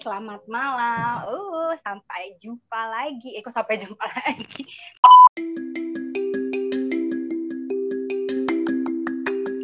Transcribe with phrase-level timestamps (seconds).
[0.00, 1.28] Selamat malam.
[1.28, 3.36] Uh, sampai jumpa lagi.
[3.36, 4.64] Eh, kok sampai jumpa lagi?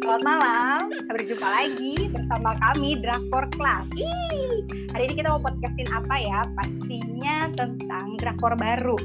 [0.05, 0.79] Selamat malam,
[1.09, 3.89] berjumpa lagi bersama kami Drakor Class.
[3.97, 4.61] Ih,
[4.93, 6.45] hari ini kita mau podcastin apa ya?
[6.53, 8.97] Pastinya tentang drakor baru.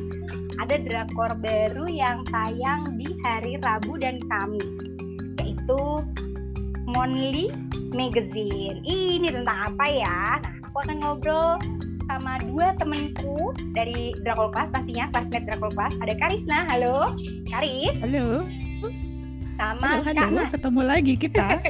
[0.61, 4.77] Ada drakor baru yang tayang di hari Rabu dan Kamis,
[5.41, 5.81] yaitu
[6.85, 7.49] Monly
[7.97, 8.85] Magazine.
[8.85, 10.21] Ini tentang apa ya?
[10.41, 11.55] Nah, aku akan ngobrol
[12.11, 15.95] sama dua temenku dari Drakor Class pastinya, classmate Drakor Class.
[16.03, 17.15] Ada Karisna, halo.
[17.47, 17.95] Karis.
[18.03, 18.43] Halo.
[19.55, 20.35] Sama halo, Kak halo.
[20.35, 20.51] Nas.
[20.51, 21.63] Ketemu lagi kita.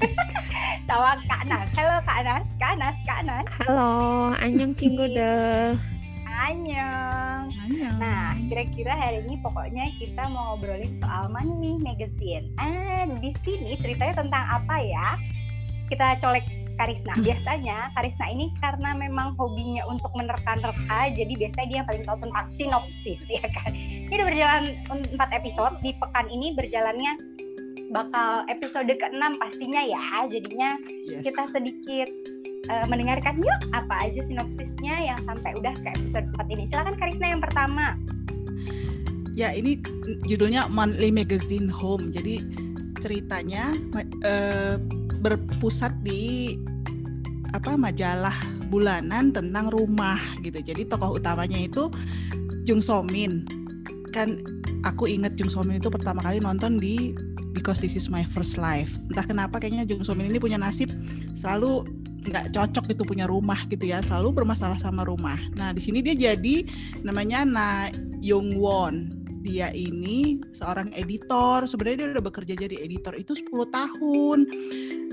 [0.88, 1.68] sama Kak Nas.
[1.76, 3.46] Halo Kak Nas, Kak Nas, Kak Nas.
[3.68, 3.92] Halo,
[4.40, 5.76] Anyong Cinggude.
[6.24, 7.52] Annyeong.
[7.52, 7.96] Annyeong.
[8.00, 12.48] Nah, kira-kira hari ini pokoknya kita mau ngobrolin soal Money Magazine.
[12.56, 15.20] Ah, di sini ceritanya tentang apa ya?
[15.92, 17.14] Kita colek Karisna.
[17.22, 22.46] Biasanya Karisna ini karena memang hobinya untuk menerka-nerka, jadi biasanya dia yang paling tahu tentang
[22.58, 23.70] sinopsis, ya kan?
[23.70, 24.62] Ini udah berjalan
[25.14, 25.74] 4 episode.
[25.78, 27.12] Di pekan ini berjalannya
[27.94, 30.26] bakal episode ke-6 pastinya ya.
[30.26, 30.74] Jadinya
[31.06, 31.22] Yes.
[31.22, 32.08] kita sedikit
[32.70, 36.62] eh, mendengarkan yuk apa aja sinopsisnya yang sampai udah ke episode 4 ini.
[36.66, 37.94] Silakan Karisna yang pertama.
[39.32, 39.80] Ya ini
[40.28, 42.10] judulnya Monthly Magazine Home.
[42.10, 42.42] Jadi
[43.00, 43.74] ceritanya
[44.22, 44.76] eh,
[45.22, 46.54] berpusat di
[47.52, 48.34] apa majalah
[48.72, 50.58] bulanan tentang rumah gitu.
[50.60, 51.92] Jadi tokoh utamanya itu
[52.64, 53.44] Jung So Min.
[54.12, 54.40] Kan
[54.84, 57.12] aku inget Jung So Min itu pertama kali nonton di
[57.52, 58.96] Because This Is My First Life.
[59.12, 60.88] Entah kenapa kayaknya Jung So Min ini punya nasib
[61.36, 61.84] selalu
[62.22, 65.36] nggak cocok gitu punya rumah gitu ya, selalu bermasalah sama rumah.
[65.58, 66.64] Nah di sini dia jadi
[67.02, 67.68] namanya Na
[68.22, 69.20] Young Won.
[69.42, 71.66] Dia ini seorang editor.
[71.66, 74.38] Sebenarnya dia udah bekerja jadi editor itu 10 tahun.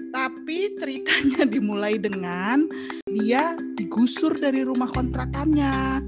[0.10, 2.66] Tapi ceritanya dimulai dengan
[3.06, 6.02] dia digusur dari rumah kontrakannya.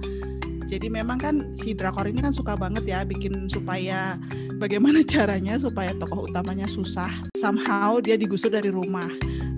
[0.71, 4.15] Jadi memang kan si drakor ini kan suka banget ya bikin supaya
[4.55, 7.11] bagaimana caranya supaya tokoh utamanya susah.
[7.37, 9.09] Somehow dia digusur dari rumah.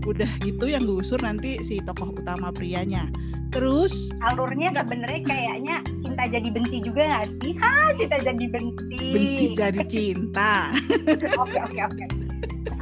[0.03, 3.07] Udah gitu yang gusur nanti si tokoh utama prianya.
[3.53, 4.89] Terus Alurnya Nggak.
[4.89, 7.53] sebenarnya kayaknya cinta jadi benci juga nggak sih?
[7.61, 8.97] Ha, cinta jadi benci.
[9.13, 10.73] benci jadi cinta.
[11.43, 12.22] Oke oke oke.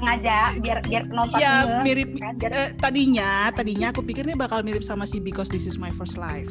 [0.01, 2.33] Sengaja biar biar penonton Ya mirip kan?
[2.41, 5.93] Biar Eh, tadinya tadinya aku pikir ini bakal mirip sama si Because This Is My
[5.93, 6.49] First Life.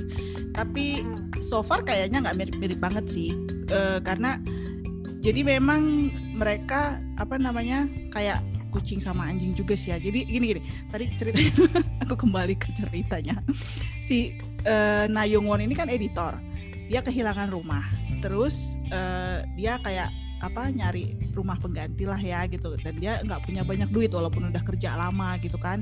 [0.54, 1.34] Tapi Hmm.
[1.42, 3.34] so far kayaknya nggak mirip-mirip banget sih.
[3.66, 4.38] Eh, karena
[5.18, 8.38] jadi memang mereka apa namanya kayak
[8.70, 9.98] kucing sama anjing juga sih ya.
[9.98, 11.50] Jadi gini gini tadi ceritanya
[12.06, 13.42] aku kembali ke ceritanya.
[13.98, 16.38] Si eh, Na Young Won ini kan editor.
[16.86, 17.82] Dia kehilangan rumah.
[18.22, 22.74] Terus eh, dia kayak apa nyari rumah pengganti lah ya gitu.
[22.80, 25.80] Dan dia nggak punya banyak duit walaupun udah kerja lama gitu kan.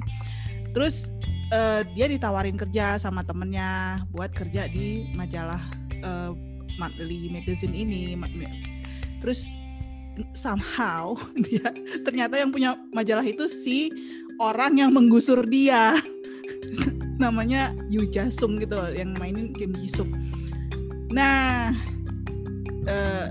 [0.73, 1.11] Terus
[1.53, 5.61] eh, dia ditawarin kerja sama temennya buat kerja di majalah
[5.93, 6.33] eh,
[6.79, 8.15] monthly magazine ini
[9.19, 9.51] terus
[10.35, 11.75] somehow dia
[12.07, 13.91] ternyata yang punya majalah itu si
[14.39, 15.99] orang yang menggusur dia.
[17.23, 19.91] Namanya Yu Jasung gitu loh yang mainin Kim Ji
[21.11, 21.75] nah
[22.87, 23.27] eh,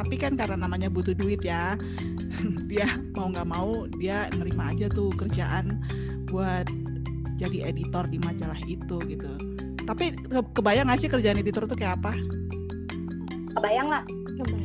[0.00, 1.76] tapi kan karena namanya butuh duit ya.
[2.72, 5.76] Dia mau nggak mau dia nerima aja tuh kerjaan
[6.32, 6.64] buat
[7.36, 9.28] jadi editor di majalah itu gitu.
[9.84, 12.16] Tapi ke- kebayang nggak sih kerjaan editor tuh kayak apa?
[13.52, 14.04] Kebayang nggak?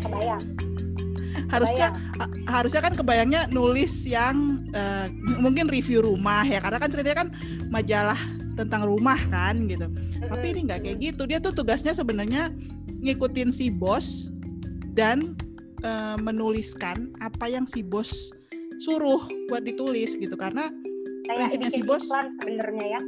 [0.07, 0.43] Kebayang.
[1.45, 6.63] harusnya ha- harusnya kan kebayangnya nulis yang eh, mungkin review rumah ya.
[6.63, 7.29] Karena kan ceritanya kan
[7.67, 8.17] majalah
[8.55, 9.89] tentang rumah kan gitu.
[10.25, 11.27] Tapi ini nggak kayak gitu.
[11.27, 12.53] Dia tuh tugasnya sebenarnya
[13.03, 14.31] ngikutin si bos
[14.95, 15.35] dan
[15.83, 18.31] eh, menuliskan apa yang si bos
[18.81, 20.67] suruh buat ditulis gitu karena
[21.25, 23.01] Kayak prinsipnya si bikin bos iklan sebenarnya ya.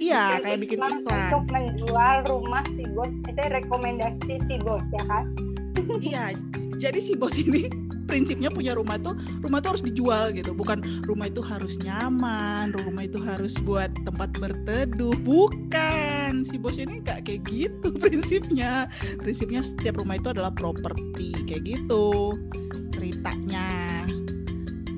[0.00, 3.12] iya kayak bikin iklan untuk menjual rumah si bos.
[3.36, 5.24] Saya rekomendasi si bos ya kan.
[6.00, 6.24] Iya,
[6.76, 7.68] jadi si bos ini
[8.10, 10.50] prinsipnya punya rumah tuh rumah tuh harus dijual gitu.
[10.50, 15.14] Bukan rumah itu harus nyaman rumah itu harus buat tempat berteduh.
[15.22, 16.42] Bukan.
[16.42, 18.90] Si bos ini nggak kayak gitu prinsipnya.
[19.22, 22.34] Prinsipnya setiap rumah itu adalah properti kayak gitu.
[22.90, 24.02] Ceritanya.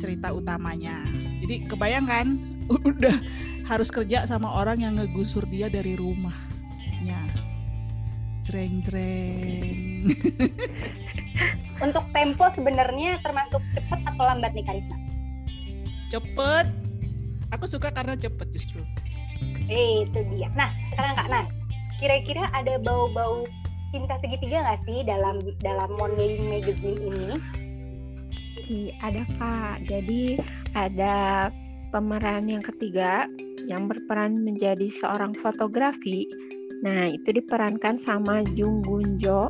[0.00, 0.96] Cerita utamanya.
[1.44, 2.26] Jadi kebayang kan?
[2.88, 3.14] Udah
[3.68, 7.51] harus kerja sama orang yang ngegusur dia dari rumahnya
[8.42, 10.06] jreng jreng
[11.82, 14.96] Untuk tempo sebenarnya termasuk cepat atau lambat nih Karisa?
[16.12, 16.66] cepet
[17.48, 18.84] aku suka karena cepet justru
[19.72, 20.52] Eh, itu dia.
[20.52, 21.48] Nah, sekarang Kak Nas,
[22.02, 23.46] kira-kira ada bau-bau
[23.94, 27.30] cinta segitiga nggak sih dalam dalam Money Magazine ini?
[29.00, 29.76] Ada Kak.
[29.86, 30.36] Jadi
[30.76, 31.48] ada
[31.94, 33.28] pemeran yang ketiga
[33.64, 36.26] yang berperan menjadi seorang fotografi.
[36.82, 39.48] Nah, itu diperankan sama Jung Gun Jo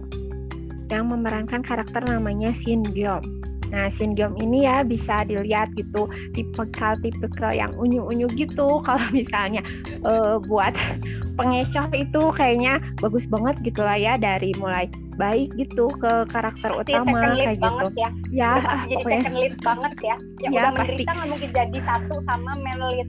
[0.92, 3.24] yang memerankan karakter namanya Shin Gyeom.
[3.72, 6.04] Nah, Shin Gyeom ini ya bisa dilihat gitu
[6.36, 8.68] tipikal-tipikal yang unyu-unyu gitu.
[8.86, 9.64] Kalau misalnya
[10.04, 10.76] uh, buat
[11.40, 14.84] pengecoh itu kayaknya bagus banget gitu lah ya dari mulai
[15.16, 18.00] baik gitu ke karakter pasti utama second lead kayak banget gitu.
[18.00, 20.80] ya Ya, udah pasti jadi pokoknya second lead banget ya yang Ya, udah pasti.
[20.92, 23.08] menderita mungkin jadi satu sama main lead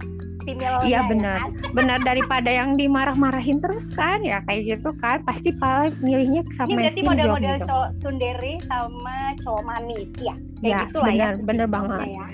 [0.84, 1.40] Iya benar,
[1.78, 6.76] benar daripada yang dimarah-marahin terus kan ya kayak gitu kan pasti paling milihnya ini sama
[6.76, 7.68] berarti Shin Gyeom model-model gitu.
[7.68, 12.00] cowok sundere sama cowok manis ya kayak Ya, gitu lah ya benar, benar banget.
[12.10, 12.28] ya.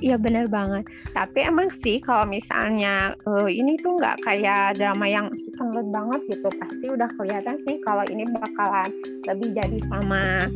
[0.00, 0.84] Iya benar banget.
[1.10, 6.48] Tapi emang sih kalau misalnya eh, ini tuh nggak kayak drama yang second banget gitu,
[6.56, 8.88] pasti udah kelihatan sih kalau ini bakalan
[9.26, 10.46] lebih jadi sama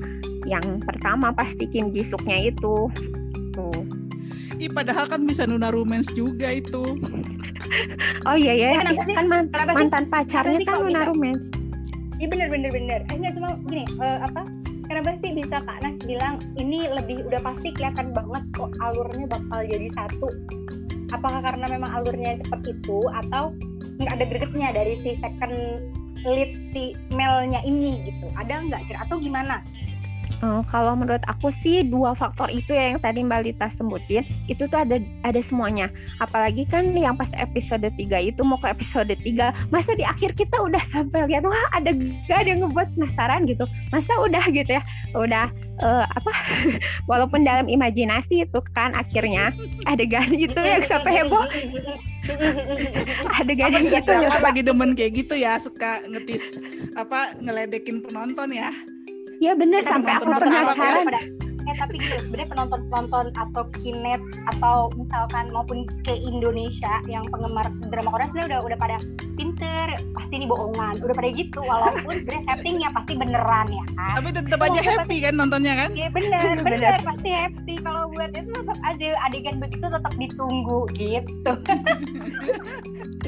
[0.46, 2.88] yang pertama pasti Kim Ji Suknya itu.
[3.52, 4.07] Tuh.
[4.58, 6.82] Ih, padahal kan bisa nuna romance juga itu.
[8.24, 9.14] Oh iya ya, Eh, kenapa sih?
[9.14, 9.78] kan man- Kenapa sih?
[9.80, 11.08] mantan pacarnya sih kan kalau Luna bisa?
[11.08, 11.46] Romance.
[12.18, 13.00] Iya bener bener bener.
[13.04, 14.42] Eh nggak cuma gini eh, apa?
[14.88, 19.60] Kenapa sih bisa Kak Nas bilang ini lebih udah pasti kelihatan banget kok alurnya bakal
[19.62, 20.28] jadi satu.
[21.08, 23.54] Apakah karena memang alurnya cepet itu atau
[23.96, 25.54] nggak ada gregetnya dari si second
[26.24, 28.26] lead si Melnya ini gitu?
[28.34, 29.62] Ada nggak kira atau gimana?
[30.38, 34.70] Eh, kalau menurut aku sih dua faktor itu ya yang tadi Mbak Lita sebutin itu
[34.70, 35.90] tuh ada ada semuanya.
[36.22, 40.62] Apalagi kan yang pas episode 3 itu mau ke episode 3, masa di akhir kita
[40.62, 41.90] udah sampai lihat wah ada
[42.30, 43.66] gak ada yang ngebuat penasaran gitu.
[43.90, 44.82] Masa udah gitu ya.
[45.16, 45.50] Udah
[45.82, 46.32] eh, apa
[47.10, 49.50] walaupun dalam imajinasi itu kan akhirnya
[49.90, 51.44] adegan itu yang sampai heboh
[53.40, 56.60] adegan itu Aku lagi demen kayak gitu ya, suka ngetis
[56.94, 58.70] apa ngeledekin penonton ya.
[59.38, 60.38] Ya bener Tapi sampai aku ya.
[60.40, 61.04] penasaran
[61.68, 67.68] eh tapi gitu sebenarnya penonton penonton atau kinets atau misalkan maupun ke Indonesia yang penggemar
[67.92, 68.96] drama Korea sebenarnya udah udah pada
[69.36, 69.86] pinter
[70.16, 74.60] pasti ini bohongan udah pada gitu walaupun sebenarnya settingnya pasti beneran ya kan Tapi tetap
[74.64, 75.90] aja Oh, happy kan nontonnya kan?
[75.92, 76.80] Iya bener, Bener.
[76.80, 81.52] bener pasti happy kalau buat itu tetap aja adegan begitu tetap ditunggu gitu.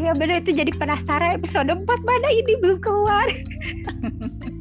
[0.01, 3.29] Iya bener itu jadi penasaran episode 4 mana ini belum keluar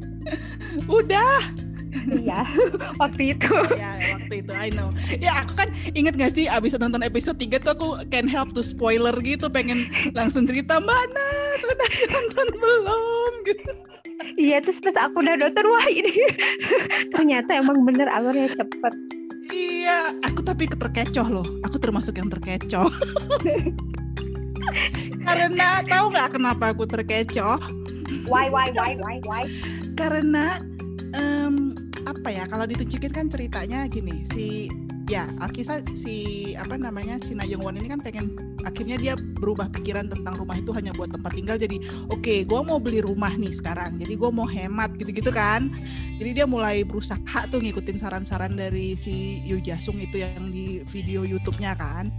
[0.90, 1.60] Udah.
[1.90, 2.46] Iya,
[3.02, 3.50] waktu itu.
[3.74, 4.94] ya waktu itu I know.
[5.18, 8.62] Ya aku kan inget gak sih abis nonton episode 3 tuh aku can help to
[8.62, 11.26] spoiler gitu pengen langsung cerita mana
[11.58, 13.72] sudah nonton belum gitu.
[14.36, 16.12] Iya, terus pas aku udah nonton, wah ini
[17.16, 18.94] ternyata emang bener alurnya cepet.
[19.50, 21.46] Iya, aku tapi terkecoh loh.
[21.66, 22.86] Aku termasuk yang terkecoh.
[25.26, 27.58] Karena tahu nggak kenapa aku terkecoh?
[28.30, 29.44] Why why why why why?
[29.98, 30.62] Karena
[31.14, 31.74] em,
[32.06, 32.44] apa ya?
[32.46, 34.70] Kalau ditunjukin kan ceritanya gini, si
[35.10, 40.38] ya Alkisah si apa namanya si Na ini kan pengen akhirnya dia berubah pikiran tentang
[40.38, 41.82] rumah itu hanya buat tempat tinggal jadi
[42.14, 45.66] oke gua mau beli rumah nih sekarang jadi gua mau hemat gitu-gitu kan
[46.22, 51.26] jadi dia mulai berusaha tuh ngikutin saran-saran dari si Yu Jasung itu yang di video
[51.26, 52.14] YouTube-nya kan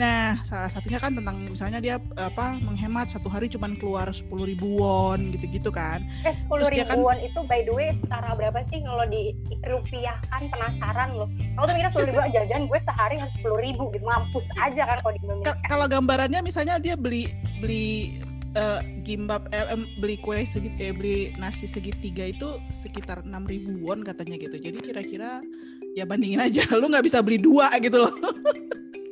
[0.00, 4.80] nah salah satunya kan tentang misalnya dia apa menghemat satu hari cuman keluar 10.000 ribu
[4.80, 6.00] won gitu-gitu kan.
[6.24, 9.36] Eh sepuluh Terus dia kan- ribuan itu by the way setara berapa sih kalau di
[9.60, 11.28] rupiahkan penasaran loh.
[11.54, 14.00] Aku tuh mikir sepuluh ribu jajan gue sehari harus sepuluh ribu gitu.
[14.02, 15.52] Mampus aja kan kalau di Indonesia.
[15.52, 17.28] Ka- kalau gambarannya misalnya dia beli
[17.60, 18.16] beli
[18.56, 24.00] eh, gimbap eh, em, beli kue segit eh, beli nasi segitiga itu sekitar 6.000 won
[24.00, 24.56] katanya gitu.
[24.56, 25.44] Jadi kira-kira
[25.92, 26.64] ya bandingin aja.
[26.80, 28.14] Lu nggak bisa beli dua gitu loh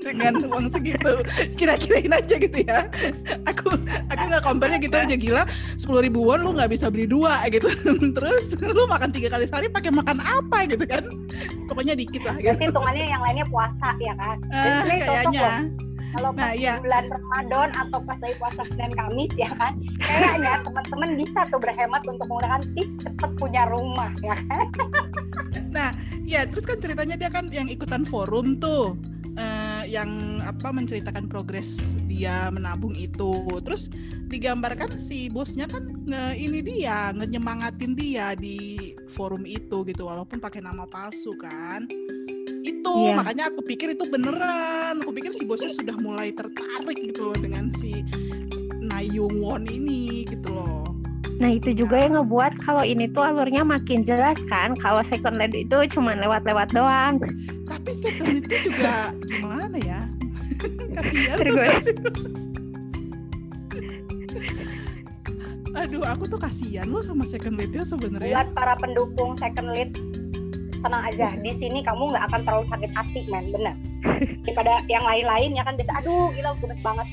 [0.03, 1.23] dengan uang segitu.
[1.59, 2.87] Kira-kirain aja gitu ya.
[3.47, 3.75] Aku
[4.09, 5.15] aku nggak compare gitu aja.
[5.19, 5.43] Gila
[5.77, 7.69] 10.000 ribu won lu nggak bisa beli dua gitu.
[8.17, 11.05] Terus lu makan tiga kali sehari pakai makan apa gitu kan?
[11.67, 12.55] Pokoknya dikit lah gitu.
[12.55, 14.37] Berarti hitungannya yang lainnya puasa ya kan.
[14.47, 15.88] Cocok kayaknya.
[16.17, 16.75] Kalau pas Nah, iya.
[16.81, 22.03] bulan Ramadan atau pas lagi puasa Senin Kamis ya kan, kayaknya teman-teman bisa tuh berhemat
[22.09, 24.67] untuk menggunakan tips cepet punya rumah ya kan.
[26.29, 28.97] Ya, terus kan ceritanya dia kan yang ikutan forum tuh.
[29.39, 31.79] eh, yang apa menceritakan progres
[32.11, 33.31] dia menabung itu.
[33.63, 33.87] Terus
[34.27, 40.59] digambarkan si bosnya kan nge ini dia ngenyemangatin dia di forum itu gitu walaupun pakai
[40.59, 41.87] nama palsu kan.
[42.65, 43.15] Itu Iya.
[43.19, 45.01] makanya aku pikir itu beneran.
[45.03, 48.03] Aku pikir si bosnya sudah mulai tertarik gitu loh dengan si
[48.79, 50.83] Nayung Won ini gitu loh.
[51.39, 54.75] Nah itu juga yang ngebuat kalau ini tuh alurnya makin jelas kan.
[54.75, 57.23] Kalau second lead itu cuma lewat-lewat doang.
[57.69, 60.03] Tapi second itu juga gimana ya?
[61.87, 61.95] Sih?
[65.79, 68.35] Aduh, aku tuh kasihan lo sama second lead-nya sebenarnya.
[68.35, 69.95] Buat para pendukung second lead
[70.79, 73.75] tenang aja di sini kamu nggak akan terlalu sakit hati men bener
[74.45, 77.09] daripada yang lain-lain ya kan biasa aduh gila gemes banget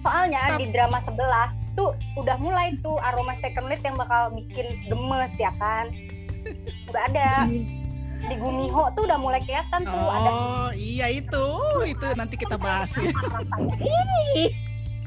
[0.00, 5.32] soalnya di drama sebelah tuh udah mulai tuh aroma second lead yang bakal bikin gemes
[5.36, 5.90] ya kan
[6.88, 7.46] udah ada
[8.20, 11.44] di Gumiho tuh udah mulai kelihatan tuh ada Oh iya itu
[11.84, 13.08] itu nanti kita bahas ya.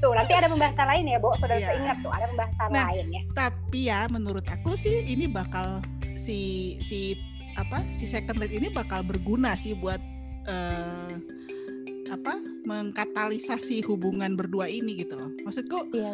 [0.02, 1.32] Tuh nanti ada pembahasan lain ya, Bo.
[1.40, 1.80] Saudara Iya.
[1.80, 2.86] ingat tuh ada pembahasan Nah.
[2.92, 3.22] lain ya.
[3.32, 5.80] Tapi ya menurut aku sih ini bakal
[6.20, 6.38] si
[6.82, 7.16] si
[7.56, 10.00] apa si second lead ini bakal berguna sih buat
[10.48, 11.14] eh,
[12.12, 12.34] apa
[12.64, 15.30] mengkatalisasi hubungan berdua ini gitu loh.
[15.44, 16.14] Maksudku Iya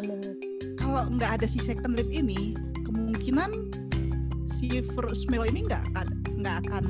[0.80, 3.50] kalau nggak ada si second lead ini kemungkinan
[4.48, 6.06] si first male ini nggak akan
[6.40, 6.84] nggak akan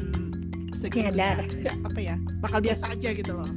[0.70, 1.46] segitunya Nyadar.
[1.50, 3.50] nggak apa ya bakal biasa aja gitu loh.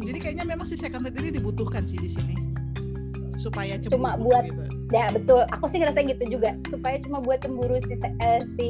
[0.00, 2.36] Jadi kayaknya memang si second lead ini dibutuhkan sih di sini
[3.40, 4.62] supaya cemburu Cuma buat- gitu.
[4.90, 5.46] Ya betul.
[5.54, 6.50] Aku sih ngerasa gitu juga.
[6.66, 8.68] Supaya cuma buat cemburu si eh, si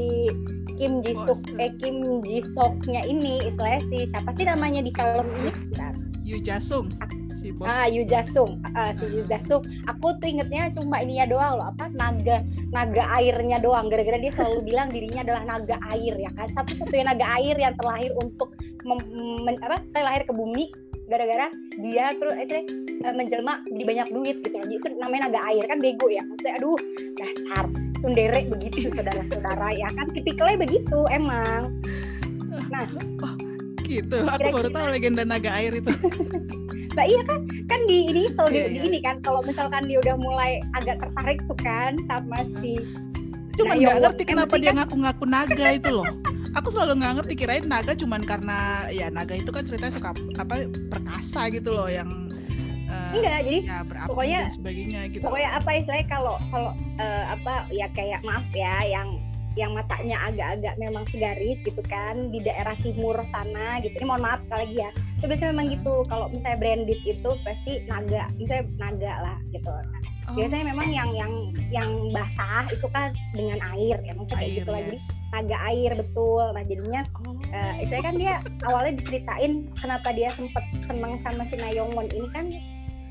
[0.80, 1.60] Kim Ji Suk Bos.
[1.60, 5.52] eh Kim Ji Soknya ini istilahnya si siapa sih namanya di film ini?
[6.24, 6.88] Yu Jasung
[7.36, 7.66] si bos.
[7.66, 9.36] Ah, Yu Jasung, Ah, si Yu Ah.
[9.36, 9.64] Jasung.
[9.88, 13.88] Aku tuh ingetnya cuma ininya doang loh, apa naga naga airnya doang.
[13.88, 16.48] Gara-gara dia selalu bilang dirinya adalah naga air ya kan.
[16.52, 18.52] Satu-satunya naga air yang terlahir untuk
[18.84, 19.08] mem-
[19.42, 19.80] men- apa?
[19.88, 20.68] Saya lahir ke bumi
[21.10, 21.50] gara-gara
[21.82, 22.62] dia terus eh,
[23.02, 24.56] eh, menjelma jadi banyak duit gitu.
[24.60, 26.22] Jadi itu namanya naga air kan bego ya.
[26.22, 26.78] Maksudnya aduh
[27.16, 27.64] dasar
[28.00, 31.78] sundere begitu saudara-saudara ya kan tipikalnya begitu emang.
[33.82, 34.16] gitu.
[34.18, 35.90] Aku baru Kira-kira- tahu legenda naga air itu.
[36.90, 37.38] Nah iya kan,
[37.70, 38.82] kan di ini selalu Iya, di, iya.
[38.82, 42.82] ini kan kalau misalkan dia udah mulai agak tertarik tuh kan sama si
[43.54, 46.06] Cuman Nah, nggak ngerti kenapa kan- dia ngaku-ngaku naga itu loh.
[46.50, 48.58] Aku selalu nggak ngerti kirain naga cuman karena
[48.90, 50.54] ya naga itu kan ceritanya suka apa
[50.90, 52.10] perkasa gitu loh yang
[53.12, 55.22] enggak jadi ya pokoknya- dan sebagainya gitu.
[55.22, 59.08] pokoknya apa istilahnya kalau kalau eh, apa ya kayak maaf ya yang
[59.58, 63.98] yang matanya agak-agak memang segaris gitu kan di daerah timur sana gitu.
[63.98, 64.90] Ini mohon maaf sekali lagi ya.
[65.18, 69.66] Itu biasanya memang gitu kalau misalnya branded itu pasti naga misalnya naga lah gitu.
[69.66, 70.00] Nah,
[70.30, 71.32] Oh, biasanya memang yang yang
[71.74, 75.06] yang basah itu kan dengan air ya maksudnya kayak gitu yes.
[75.34, 76.44] naga air betul.
[76.54, 77.34] Nah jadinya Oh.
[77.50, 82.46] eh istilahnya kan dia awalnya diceritain kenapa dia sempet seneng sama si Nayongwon ini kan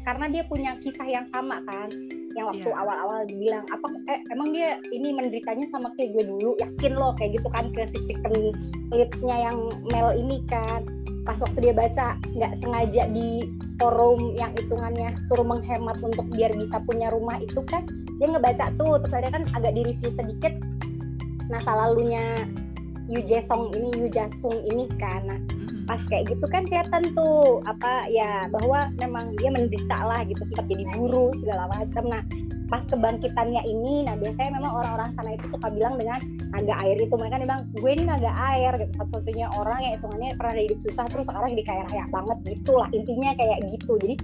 [0.08, 1.90] karena dia punya kisah yang sama kan
[2.38, 2.78] yang waktu Iya.
[2.78, 7.42] awal-awal dibilang apa eh emang dia ini menderitanya sama kayak gue dulu yakin lo kayak
[7.42, 8.54] gitu kan ke si second
[8.94, 9.58] lead-nya yang
[9.90, 10.86] Mel ini kan
[11.26, 13.46] pas waktu dia baca nggak sengaja di
[13.78, 17.86] forum yang hitungannya suruh menghemat untuk biar bisa punya rumah itu kan
[18.18, 20.54] dia ngebaca tuh terus ada kan agak di review sedikit
[21.50, 22.46] masa lalunya
[23.10, 25.40] Yu Jae-sung ini Yu Jasung ini kan nah.
[25.90, 30.70] Pas kayak gitu kan kelihatan tuh apa ya bahwa memang dia menderita lah gitu sempat
[30.70, 32.06] jadi guru segala macam.
[32.06, 32.22] Nah
[32.70, 36.22] pas kebangkitannya ini nah biasanya memang orang-orang sana itu suka bilang dengan
[36.54, 37.10] naga air itu.
[37.18, 38.94] Mereka bilang gue ini naga air gitu.
[39.02, 42.88] Satu-satunya orang yang hitungannya pernah hidup susah terus sekarang jadi kaya raya banget gitu lah
[42.94, 43.92] intinya kayak gitu.
[43.98, 44.16] Jadi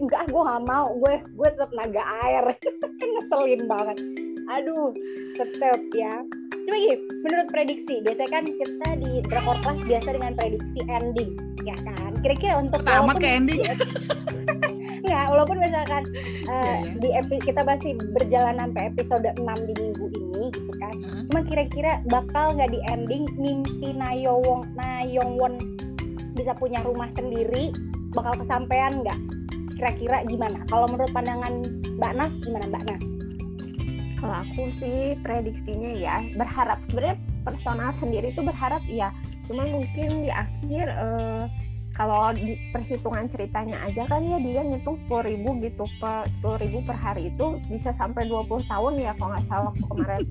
[0.00, 2.44] enggak gue nggak mau gue gue tetap naga air.
[3.00, 4.90] Kan ngeselin banget aduh
[5.38, 6.14] tetep ya
[6.66, 11.30] cuma gini menurut prediksi biasanya kan kita di drakor kelas biasa dengan prediksi ending
[11.62, 13.62] ya kan kira-kira untuk Tamat ke ending.
[15.00, 16.02] Enggak, walaupun misalkan
[16.46, 16.92] uh, Iya, iya.
[17.00, 20.94] di epi- kita masih berjalan sampai episode 6 di minggu ini gitu kan.
[20.94, 21.22] Heeh.
[21.26, 25.56] Cuma kira-kira bakal nggak di ending mimpi Nayowong Nayongwon
[26.36, 27.72] bisa punya rumah sendiri
[28.12, 29.18] bakal kesampaian nggak?
[29.80, 30.60] Kira-kira gimana?
[30.68, 31.64] Kalau menurut pandangan
[31.96, 33.02] Mbak Nas gimana Mbak Nas?
[34.20, 39.08] Kalau aku sih prediksinya ya berharap sebenarnya personal sendiri tuh berharap ya.
[39.48, 41.44] Cuman mungkin di akhir eh,
[41.96, 46.78] kalau di perhitungan ceritanya aja kan ya dia ngitung sepuluh ribu gitu per sepuluh ribu
[46.84, 50.22] per hari itu bisa sampai 20 tahun ya kalau nggak salah kemarin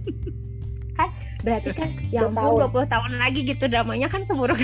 [0.97, 1.09] kan
[1.45, 2.73] berarti kan ya 20 ampun tahun.
[2.73, 4.55] 20 tahun lagi gitu dramanya kan keburu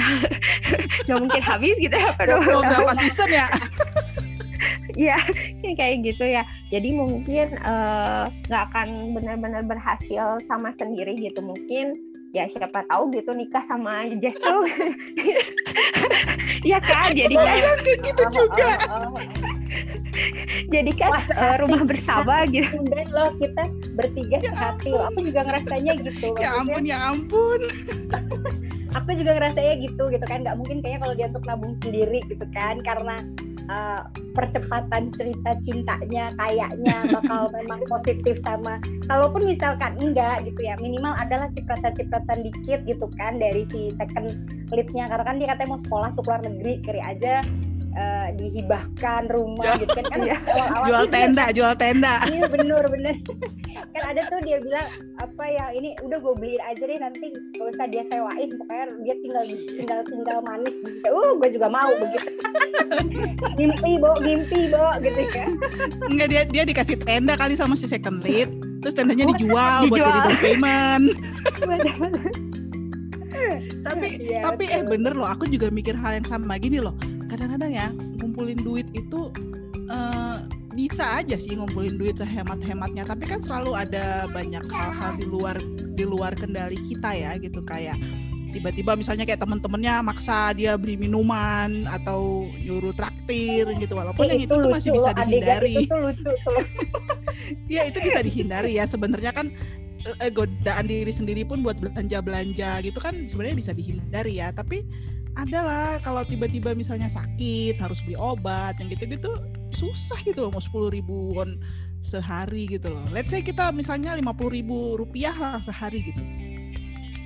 [1.05, 2.74] nggak mungkin habis gitu ya per 20 Belum tahun.
[2.74, 3.48] berapa season ya?
[4.95, 5.19] Iya,
[5.79, 6.43] kayak gitu ya.
[6.71, 11.43] Jadi mungkin eh, nggak akan benar-benar berhasil sama sendiri gitu.
[11.43, 11.93] Mungkin
[12.35, 14.65] ya siapa tahu gitu nikah sama Jess tuh.
[16.65, 17.13] Iya kan?
[17.13, 17.45] Jadi kan,
[17.85, 18.69] Kayak gitu juga.
[18.89, 19.23] Oh, oh, oh.
[20.73, 21.89] jadi kan Wah, eh, rumah asik.
[21.93, 22.73] bersama gitu.
[22.73, 25.05] Kemudian loh kita bertiga hati loh.
[25.13, 26.09] Aku juga ngerasanya gitu.
[26.09, 27.61] Ya Maksudnya, ampun, ya ampun.
[28.95, 32.45] aku juga ngerasanya gitu gitu kan nggak mungkin kayaknya kalau dia untuk nabung sendiri gitu
[32.55, 33.15] kan karena
[33.69, 41.13] uh, percepatan cerita cintanya kayaknya bakal memang positif sama kalaupun misalkan enggak gitu ya minimal
[41.17, 44.31] adalah cipratan-cipratan dikit gitu kan dari si second
[44.74, 45.05] leadnya.
[45.10, 47.45] Karena kan dia katanya mau sekolah tuh keluar negeri kiri aja
[47.95, 50.05] eh, dihibahkan rumah Jual- gitu kan.
[50.05, 50.37] Kan Iya.
[50.45, 52.15] awal-awal jual tuh dia tenda jual tenda.
[52.29, 53.15] Iya bener bener.
[53.87, 54.87] Kan ada tuh dia bilang
[55.17, 58.49] apa ya ini udah gue beliin aja deh nanti gak usah dia sewain.
[58.53, 61.07] Pokoknya dia tinggal tinggal tinggal manis di situ.
[61.07, 62.29] Uh gue juga mau begitu.
[63.57, 65.45] Ngimpi bo ngimpi bo gitu ya.
[66.05, 68.51] Enggak dia dia dikasih tenda kali sama si second lead.
[68.79, 70.05] Terus tendanya dijual, buat Dijual.
[70.05, 71.05] jadi down payment.
[73.81, 74.89] Tapi Iya, tapi eh betul.
[74.91, 75.27] bener loh.
[75.27, 76.93] Aku juga mikir hal yang sama gini loh
[77.27, 77.88] kadang-kadang ya
[78.20, 79.32] ngumpulin duit itu
[79.88, 80.38] eh,
[80.75, 83.08] bisa aja sih ngumpulin duit sehemat-hematnya.
[83.08, 85.55] Tapi kan selalu ada banyak hal-hal di luar
[85.96, 87.63] di luar kendali kita ya gitu.
[87.63, 87.96] Kayak
[88.51, 93.94] tiba-tiba misalnya kayak temen-temennya maksa dia beli minuman atau nyuruh traktir gitu.
[93.96, 95.75] Walaupun yang Eh, itu, tuh masih bisa dihindari.
[95.75, 96.60] itu tuh lucu tuh.
[97.70, 98.88] Ya itu bisa dihindari ya.
[98.88, 99.51] Sebenarnya kan
[100.08, 104.51] eh, godaan diri sendiri pun buat belanja belanja gitu kan sebenarnya bisa dihindari ya.
[104.51, 104.84] Tapi
[105.35, 109.35] adalah kalau tiba-tiba misalnya sakit harus beli obat yang gitu-gitu
[109.75, 111.59] susah gitu loh mau sepuluh ribu won
[111.99, 113.03] sehari gitu loh.
[113.11, 116.21] Let's say kita misalnya lima puluh ribu rupiah lah sehari gitu.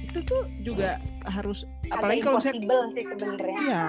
[0.09, 0.97] Itu tuh juga
[1.29, 3.59] harus apalagi kalau impossible sih sebenarnya.
[3.61, 3.85] Iya.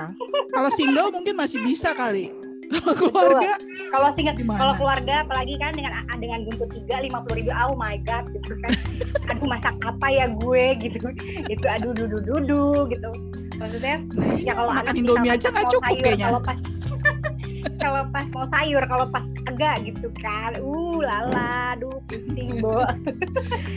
[0.52, 2.28] Kalau single mungkin masih bisa kali.
[2.70, 3.58] Kalau keluarga
[3.90, 4.58] kalau single Gimana?
[4.62, 8.54] kalau keluarga apalagi kan dengan dengan buntut tiga lima puluh ribu oh my god gitu
[8.62, 8.78] kan.
[9.26, 11.10] Aduh masak apa ya gue gitu.
[11.50, 13.10] Itu aduh dudu dudu gitu
[13.60, 13.96] maksudnya
[14.40, 16.58] ya kalau makan anak indomie aja nggak cukup sayur, kayaknya kalau pas
[17.82, 22.80] kalau pas mau sayur kalau pas agak gitu kan uh lala aduh pusing bo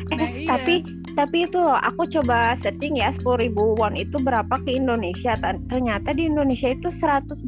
[0.10, 0.50] Nah, Eh, iya.
[0.50, 0.76] tapi
[1.14, 5.38] tapi itu loh, aku coba searching ya 10.000 won itu berapa ke Indonesia.
[5.38, 7.46] Ternyata di Indonesia itu 127.000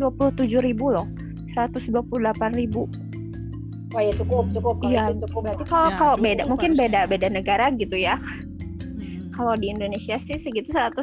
[0.85, 1.05] loh.
[1.51, 2.85] 128.000.
[3.89, 6.71] wah ya cukup cukup kalau Iya, itu cukup Berarti kalau Ya, kalau cukup beda mungkin
[6.71, 6.85] harusnya.
[6.85, 8.15] beda beda negara gitu ya.
[9.35, 10.95] Kalau di Indonesia sih segitu 100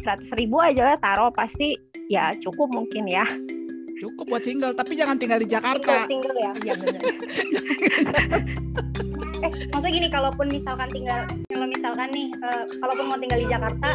[0.00, 1.76] 100 ribu aja lah taruh pasti
[2.08, 3.24] ya cukup mungkin ya.
[3.94, 7.00] cukup buat single tapi jangan tinggal di single Jakarta single ya Iya benar.
[9.44, 11.20] eh maksudnya gini kalaupun misalkan tinggal
[11.52, 13.88] kalau misalkan nih eh, kalaupun mau tinggal di Jakarta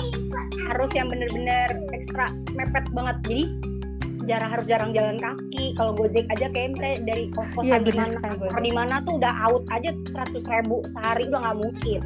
[0.72, 3.44] harus yang bener-bener ekstra mepet banget jadi
[4.30, 5.74] jarang harus jarang jalan kaki.
[5.74, 9.34] Kalau gojek aja kayak misalnya dari kos-kosan Iya di benar mana di mana tuh udah
[9.50, 12.02] out aja seratus ribu sehari udah nggak mungkin.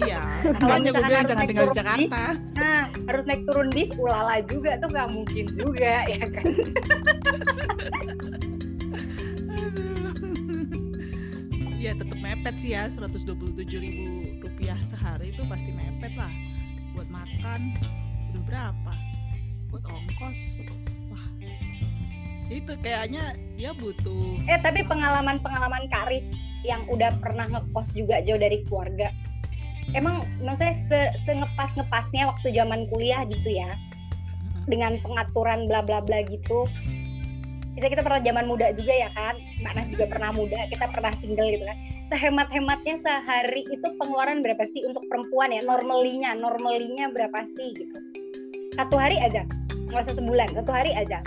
[0.00, 0.22] Iya
[0.60, 2.22] Kalau misalkan harus jangan naik tinggal di turun bis, Jakarta.
[2.56, 6.46] nah harus naik turun bis ulala juga tuh nggak mungkin juga ya kan?
[11.82, 13.26] Iya tetap mepet sih ya 127
[13.66, 16.30] ribu rupiah sehari itu pasti mepet lah.
[16.94, 17.74] Buat makan
[18.30, 18.92] udah berapa?
[19.66, 20.40] Buat ongkos
[22.50, 26.26] itu kayaknya dia butuh eh tapi pengalaman-pengalaman Karis
[26.62, 29.10] yang udah pernah ngekos juga jauh dari keluarga.
[29.92, 30.78] Emang maksudnya
[31.26, 33.74] se, ngepas ngepasnya waktu zaman kuliah gitu ya?
[34.70, 36.70] Dengan pengaturan bla bla bla gitu.
[37.74, 39.34] Kita kita pernah zaman muda juga ya kan?
[39.58, 41.78] Mbak Nas juga pernah muda kita pernah single gitu kan?
[42.14, 45.66] Sehemat hematnya sehari itu pengeluaran berapa sih untuk perempuan ya?
[45.66, 47.96] Normalinya normalinya berapa sih gitu?
[48.78, 49.42] Satu hari aja.
[49.90, 51.20] Nggak usah sebulan satu hari aja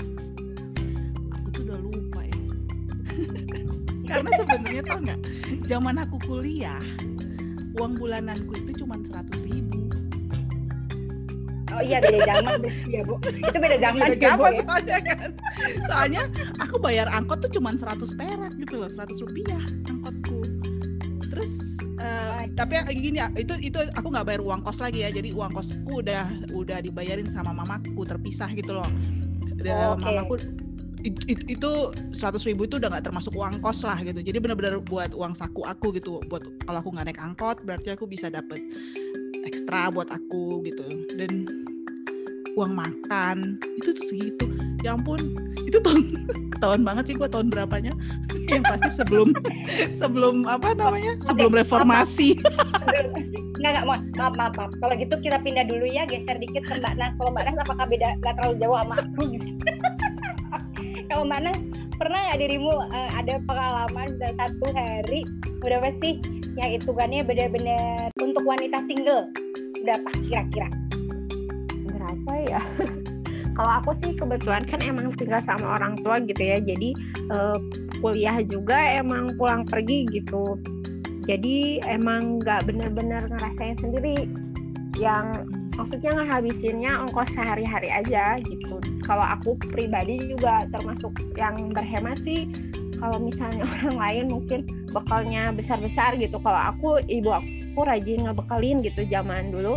[4.05, 5.19] karena sebenarnya tau nggak
[5.65, 6.81] zaman aku kuliah
[7.75, 9.83] uang bulananku itu cuma 100 ribu.
[11.75, 13.19] Oh iya beda zaman ya bu.
[13.19, 14.61] Itu beda zaman Beda zaman ya.
[14.63, 15.29] soalnya kan.
[15.91, 16.21] Soalnya
[16.63, 19.59] aku bayar angkot tuh cuma 100 perak gitu loh 100 rupiah
[19.91, 20.39] angkotku.
[21.35, 25.11] Terus eh, tapi gini ya itu itu aku nggak bayar uang kos lagi ya.
[25.11, 26.23] Jadi uang kosku udah
[26.55, 28.87] udah dibayarin sama mamaku terpisah gitu loh.
[29.67, 30.03] Oh, oke.
[30.03, 30.33] mamaku
[31.05, 31.71] itu, itu, itu
[32.17, 34.25] 100 ribu itu udah nggak termasuk uang kos lah gitu.
[34.25, 36.17] Jadi benar-benar buat uang saku aku gitu.
[36.25, 38.57] Buat kalau aku nggak naik angkot berarti aku bisa dapet
[39.45, 40.85] ekstra buat aku gitu.
[41.13, 41.45] Dan
[42.57, 44.45] uang makan itu tuh segitu.
[44.81, 46.25] Ya ampun itu tahun
[46.63, 47.93] tahun banget sih gua tahun berapanya?
[48.51, 49.29] Yang pasti sebelum
[50.01, 51.21] sebelum apa namanya?
[51.21, 52.41] Sebelum reformasi.
[53.55, 54.71] Nggak, nggak, maaf, maaf, maaf, maaf.
[54.77, 57.11] Kalau gitu kita pindah dulu ya, geser dikit ke Mbak Nas.
[57.17, 59.21] Kalau Mbak Nas apakah beda, nggak terlalu jauh sama aku?
[59.33, 59.49] gitu.
[61.15, 61.59] Kalau Mbak Nas,
[61.95, 65.23] pernah nggak dirimu eh, ada pengalaman satu hari,
[65.63, 66.19] berapa sih
[66.59, 69.31] yang hitungannya benar-benar untuk wanita single?
[69.79, 70.67] Berapa kira-kira?
[71.87, 72.59] berapa ya?
[73.55, 76.91] Kalau aku sih kebetulan kan emang tinggal sama orang tua gitu ya, jadi
[77.31, 77.57] eh,
[78.03, 80.59] kuliah juga emang pulang pergi gitu.
[81.31, 84.27] Jadi emang nggak bener-bener ngerasain sendiri
[84.99, 85.31] yang
[85.75, 88.79] maksudnya ngehabisinnya ongkos sehari-hari aja gitu.
[89.03, 92.47] Kalau aku pribadi juga termasuk yang berhemat sih.
[92.95, 94.59] Kalau misalnya orang lain mungkin
[94.89, 96.39] bekalnya besar-besar gitu.
[96.39, 99.75] Kalau aku ibu aku rajin ngebekalin gitu zaman dulu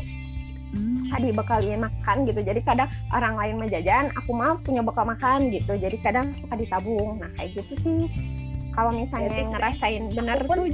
[0.74, 1.10] hmm.
[1.18, 5.96] dibekalin makan gitu jadi kadang orang lain menjajan aku mah punya bekal makan gitu jadi
[5.98, 8.00] kadang suka ditabung nah kayak gitu sih
[8.76, 10.70] kalau misalnya Berarti ngerasain benar tuh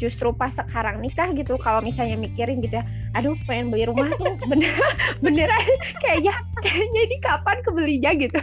[0.00, 4.32] justru pas sekarang nikah gitu kalau misalnya mikirin gitu ya aduh pengen beli rumah tuh
[4.48, 4.72] bener
[5.24, 5.64] beneran
[6.00, 8.10] kayaknya kayaknya ini kapan kebelinya?
[8.16, 8.40] gitu.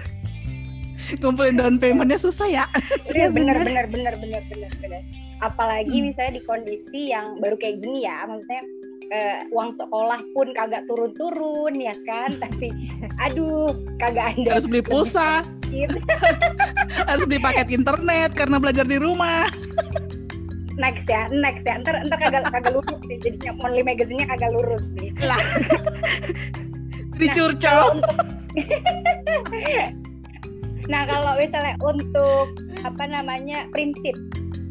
[1.26, 2.66] Ngumpulin down paymentnya susah ya.
[3.18, 3.90] Iya bener bener.
[3.90, 5.02] bener bener bener bener
[5.40, 6.06] apalagi hmm.
[6.12, 8.64] misalnya di kondisi yang baru kayak gini ya maksudnya
[9.10, 12.36] uh, uang sekolah pun kagak turun-turun ya kan?
[12.44, 12.70] Tapi
[13.24, 15.42] aduh kagak ada harus beli pulsa.
[17.10, 19.50] Harus beli paket internet karena belajar di rumah
[20.80, 21.76] next ya next ya.
[21.84, 25.44] Ntar ntar kagak kagak lurus nih jadinya monthly magazine-nya kagak lurus nih lah.
[27.20, 28.16] Dicurcol nah,
[30.92, 32.48] nah kalau misalnya untuk
[32.88, 34.16] apa namanya prinsip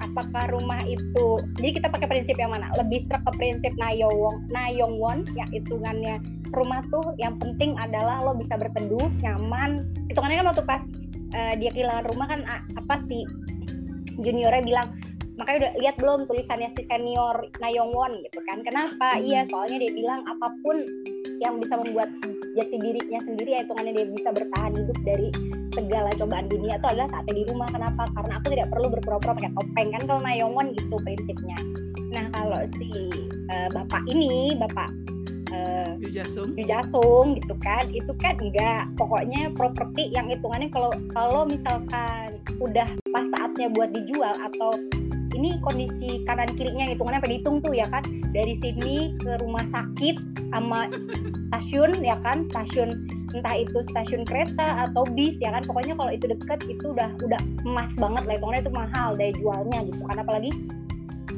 [0.00, 2.72] apakah rumah itu jadi kita pakai prinsip yang mana?
[2.80, 6.18] Lebih serak ke prinsip Nayong Nayongwon ya hitungannya.
[6.48, 9.84] Rumah tuh yang penting adalah lo bisa berteduh nyaman.
[10.08, 10.82] Hitungannya kan waktu pas
[11.36, 13.22] uh, dia kehilangan rumah kan apa sih
[14.18, 14.88] juniornya bilang
[15.38, 18.58] makanya udah lihat belum tulisannya si senior Nayongwon gitu kan.
[18.66, 19.22] Kenapa?
[19.22, 20.82] Iya soalnya dia bilang apa pun
[21.38, 22.10] yang bisa membuat
[22.58, 25.28] jati dirinya sendiri ya hitungannya dia bisa bertahan hidup dari
[25.78, 27.68] segala cobaan dunia itu adalah saatnya di rumah.
[27.70, 28.02] Kenapa?
[28.10, 29.88] Karena aku tidak perlu berpura-pura pakai topeng.
[29.94, 31.58] Kan kalau Nayongwon gitu prinsipnya.
[32.10, 32.90] Nah kalau si
[33.54, 34.90] uh, bapak ini bapak
[35.54, 38.90] uh, Yujasung Yujasung gitu kan itu kan enggak.
[38.98, 44.74] Pokoknya properti yang hitungannya kalau kalau misalkan udah pas saatnya buat dijual atau
[45.38, 48.02] ini kondisi kanan kirinya hitungannya apa dihitung tuh ya kan.
[48.34, 50.18] Dari sini ke rumah sakit
[50.50, 50.90] sama
[51.54, 55.62] stasiun ya kan stasiun entah itu stasiun kereta atau bis ya kan.
[55.62, 59.78] Pokoknya kalau itu deket itu udah udah emas banget lah hitungannya itu mahal daya jualnya
[59.86, 60.02] gitu.
[60.10, 60.50] Karena apalagi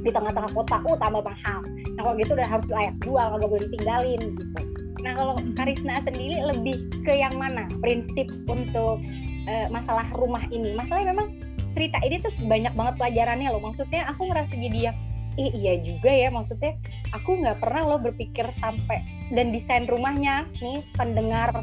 [0.01, 1.61] di tengah-tengah kota oh tambah mahal.
[1.95, 4.61] Nah kalau gitu udah harus layak jual nggak boleh ditinggalin gitu.
[5.01, 9.01] Nah kalau Karisna sendiri lebih ke yang mana prinsip untuk
[9.49, 10.73] uh, masalah rumah ini?
[10.77, 11.29] Masalahnya memang
[11.75, 13.63] cerita ini tuh banyak banget pelajarannya loh.
[13.63, 14.97] Maksudnya aku ngerasa jadi yang
[15.39, 16.29] eh, iya juga ya.
[16.33, 16.73] Maksudnya
[17.15, 21.55] aku nggak pernah loh berpikir sampai dan desain rumahnya nih pendengar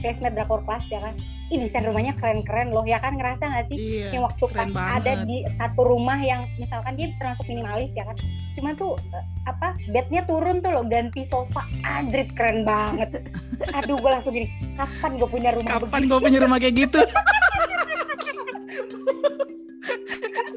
[0.00, 1.14] Classmate Drakor Class ya kan.
[1.50, 3.18] Ini desain rumahnya keren-keren loh ya kan?
[3.18, 3.78] Ngerasa nggak sih?
[3.78, 4.96] Iya, yang waktu pas banget.
[5.02, 8.16] ada di satu rumah yang misalkan dia termasuk minimalis ya kan.
[8.54, 13.28] Cuma tuh uh, apa bednya turun tuh loh ganti sofa adrit keren banget.
[13.76, 14.48] Aduh gue langsung gini
[14.80, 17.00] kapan gue punya rumah kapan gue punya rumah kayak gitu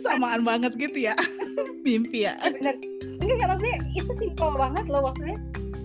[0.04, 1.16] samaan banget gitu ya.
[1.86, 2.38] Mimpi ya.
[2.44, 2.76] Bener.
[3.24, 5.38] Enggak maksudnya itu simpel banget loh maksudnya.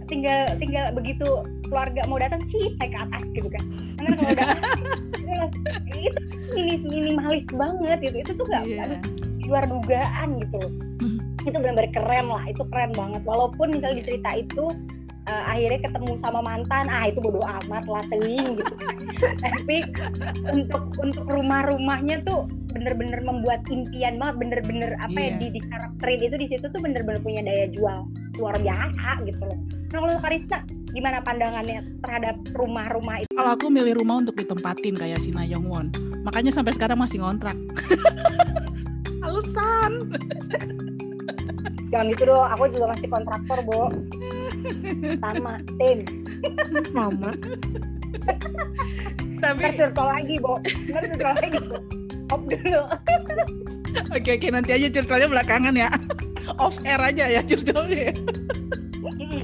[0.08, 1.28] Tinggal tinggal begitu
[1.68, 3.64] keluarga mau datang sih naik ke atas gitu kan.
[3.98, 4.60] Karena kalau datang
[5.98, 6.20] itu
[6.54, 8.16] minis minimalis banget gitu.
[8.24, 8.98] Itu tuh gak yeah.
[9.48, 10.72] luar dugaan gitu loh.
[11.48, 13.24] Itu benar-benar keren lah itu keren banget.
[13.24, 14.68] Walaupun misalnya di cerita itu
[15.28, 18.74] uh, akhirnya ketemu sama mantan ah itu bodo amat lah teling gitu.
[19.44, 19.76] Tapi
[20.50, 25.24] untuk untuk rumah-rumahnya tuh bener-bener membuat impian banget bener-bener apa yeah.
[25.24, 25.40] ya iya.
[25.40, 28.08] di, di karakterin itu di situ tuh bener-bener punya daya jual
[28.40, 29.58] luar biasa gitu loh.
[29.92, 33.32] Nah kalau Karista gimana pandangannya terhadap rumah-rumah itu?
[33.36, 35.86] Kalau aku milih rumah untuk ditempatin kayak si Nayong Won
[36.24, 37.56] makanya sampai sekarang masih ngontrak.
[39.28, 40.12] Alasan
[41.88, 43.82] jangan gitu dong aku juga masih kontraktor bo
[45.22, 46.02] sama same.
[46.94, 47.30] Sama.
[49.42, 50.58] Tapi cerita lagi bo.
[50.66, 51.76] Cerita lagi bo.
[52.28, 52.82] Off dulu.
[54.12, 55.88] Oke oke nanti aja ceritanya belakangan ya.
[56.64, 58.12] Off air aja ya ceritanya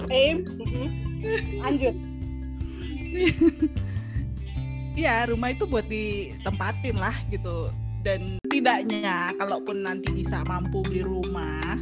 [0.07, 0.45] same.
[1.61, 1.95] Lanjut.
[4.95, 7.73] Iya, rumah itu buat ditempatin lah gitu.
[8.05, 11.81] Dan tidaknya, kalaupun nanti bisa mampu beli rumah,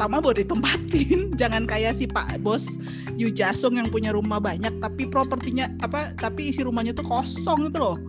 [0.00, 1.28] pertama buat ditempatin.
[1.40, 2.80] Jangan kayak si Pak Bos
[3.20, 7.76] Yu Jasung yang punya rumah banyak tapi propertinya apa tapi isi rumahnya tuh kosong itu
[7.76, 8.00] loh.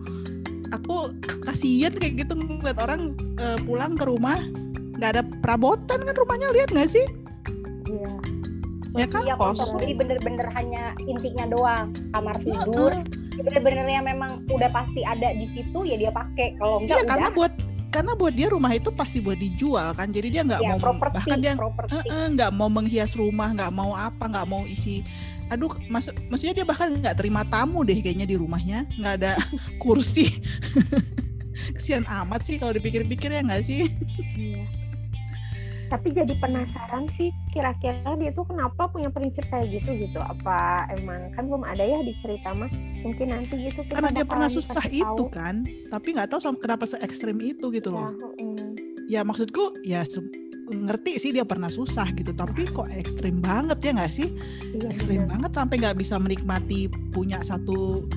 [0.72, 1.12] Aku
[1.44, 4.40] kasihan kayak gitu ngeliat orang uh, pulang ke rumah
[4.96, 7.04] nggak ada perabotan kan rumahnya lihat nggak sih?
[7.84, 8.12] Iya.
[8.96, 9.76] Ya kan iya, kosong.
[9.84, 12.92] jadi bener-bener hanya intinya doang kamar tidur.
[13.36, 16.56] Bener-bener yang memang udah pasti ada di situ ya dia pakai.
[16.56, 17.52] Kalau enggak iya, karena buat
[17.92, 21.14] karena buat dia rumah itu pasti buat dijual kan jadi dia nggak ya, mau property,
[21.20, 21.52] bahkan dia
[22.32, 25.04] nggak uh, uh, mau menghias rumah nggak mau apa nggak mau isi
[25.52, 29.32] aduh maksud maksudnya dia bahkan nggak terima tamu deh kayaknya di rumahnya nggak ada
[29.82, 30.32] kursi.
[31.76, 33.86] Kesian amat sih kalau dipikir-pikir ya nggak sih?
[34.34, 34.81] Iya
[35.92, 40.16] tapi jadi penasaran sih kira-kira dia tuh kenapa punya prinsip kayak gitu gitu.
[40.24, 42.72] Apa emang kan belum ada ya di cerita mah.
[43.04, 45.60] Mungkin nanti gitu kita karena dia pernah susah itu kan
[45.92, 48.08] tapi nggak tahu kenapa se ekstrim itu gitu loh.
[48.08, 48.68] Ya, mm.
[49.04, 50.00] ya maksudku ya
[50.72, 54.32] ngerti sih dia pernah susah gitu tapi kok ekstrim banget ya nggak sih?
[54.72, 55.30] Iya, ekstrim benar.
[55.36, 58.08] banget sampai nggak bisa menikmati punya satu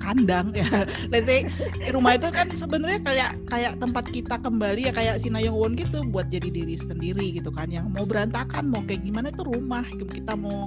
[0.00, 0.66] kandang ya.
[1.12, 1.46] Let's say
[1.92, 6.32] rumah itu kan sebenarnya kayak kayak tempat kita kembali ya kayak Sinayong Won gitu buat
[6.32, 7.68] jadi diri sendiri gitu kan.
[7.68, 9.84] Yang mau berantakan mau kayak gimana itu rumah.
[9.86, 10.66] Kita mau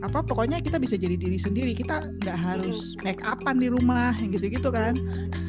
[0.00, 1.76] apa pokoknya kita bisa jadi diri sendiri.
[1.76, 4.94] Kita nggak harus make upan di rumah yang gitu gitu kan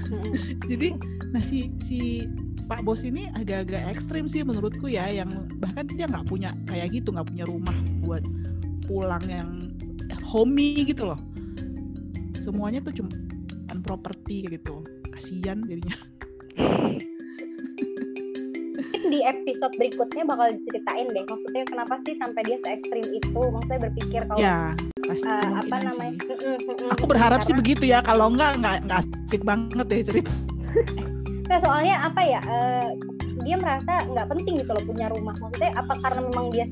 [0.70, 0.98] jadi
[1.32, 2.28] nah si si
[2.68, 7.12] Pak Bos ini agak-agak ekstrim sih menurutku ya yang bahkan dia nggak punya kayak gitu
[7.12, 8.24] nggak punya rumah buat
[8.88, 9.50] pulang yang
[10.24, 11.20] homey gitu loh
[12.42, 13.10] semuanya tuh cuma
[13.82, 15.96] properti gitu kasihan jadinya
[19.04, 23.80] di episode berikutnya bakal diceritain deh maksudnya kenapa sih sampai dia se ekstrim itu maksudnya
[23.84, 24.72] berpikir kalau ya
[25.04, 26.32] pasti eh, apa namanya sih.
[26.32, 30.02] Mm-mm, mm-mm, aku berharap sih karena- begitu ya kalau enggak enggak enggak asik banget deh
[30.06, 30.32] cerita
[31.52, 32.40] Nah, soalnya apa ya?
[32.48, 32.88] eh,
[33.44, 35.36] dia merasa nggak penting gitu loh punya rumah.
[35.36, 36.64] Maksudnya apa karena memang dia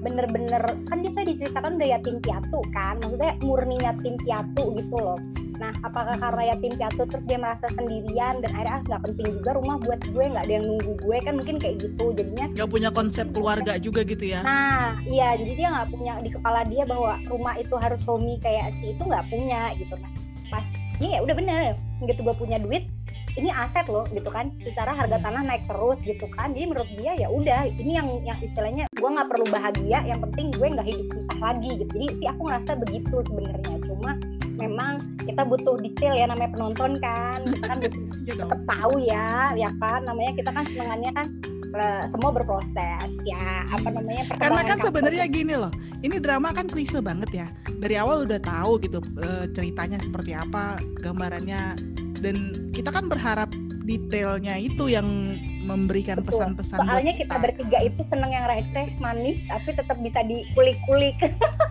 [0.00, 5.20] bener-bener kan dia saya diceritakan udah yatim piatu kan, maksudnya murni yatim piatu gitu loh.
[5.60, 9.50] Nah, apakah karena yatim piatu terus dia merasa sendirian dan akhirnya ah nggak penting juga
[9.60, 12.46] rumah buat gue nggak ada yang nunggu gue kan mungkin kayak gitu jadinya.
[12.56, 16.64] nggak punya konsep keluarga juga gitu ya Nah, iya jadi dia nggak punya di kepala
[16.64, 19.94] dia bahwa rumah itu harus homey kayak si itu nggak punya gitu.
[20.00, 20.12] Nah,
[20.48, 20.64] pas
[20.96, 21.76] ini ya udah bener
[22.08, 22.88] gitu gue punya duit
[23.38, 24.50] ini aset loh gitu kan.
[24.62, 26.50] Secara harga tanah naik terus gitu kan.
[26.54, 30.50] Jadi menurut dia ya udah ini yang yang istilahnya gue nggak perlu bahagia yang penting
[30.54, 31.92] gue nggak hidup susah lagi gitu.
[31.94, 33.76] Jadi sih aku ngerasa begitu sebenarnya.
[33.86, 34.10] Cuma
[34.58, 34.92] memang
[35.24, 37.38] kita butuh detail ya namanya penonton kan.
[37.46, 40.00] Kita kan butuh Iya tetap tahu ya ya kan.
[40.06, 41.26] Namanya kita kan senengannya kan
[41.74, 43.66] eh, semua berproses ya.
[43.70, 47.46] Apa namanya karena kan sebenarnya gini loh ini drama kan klise banget ya.
[47.80, 51.76] Dari awal udah tahu gitu eh, ceritanya seperti apa gambarannya
[52.20, 52.36] dan
[52.70, 53.50] kita kan berharap
[53.84, 55.34] detailnya itu yang
[55.66, 61.16] memberikan pesan-pesan soalnya kita bertiga itu seneng yang receh manis tapi tetap bisa dikulik-kulik.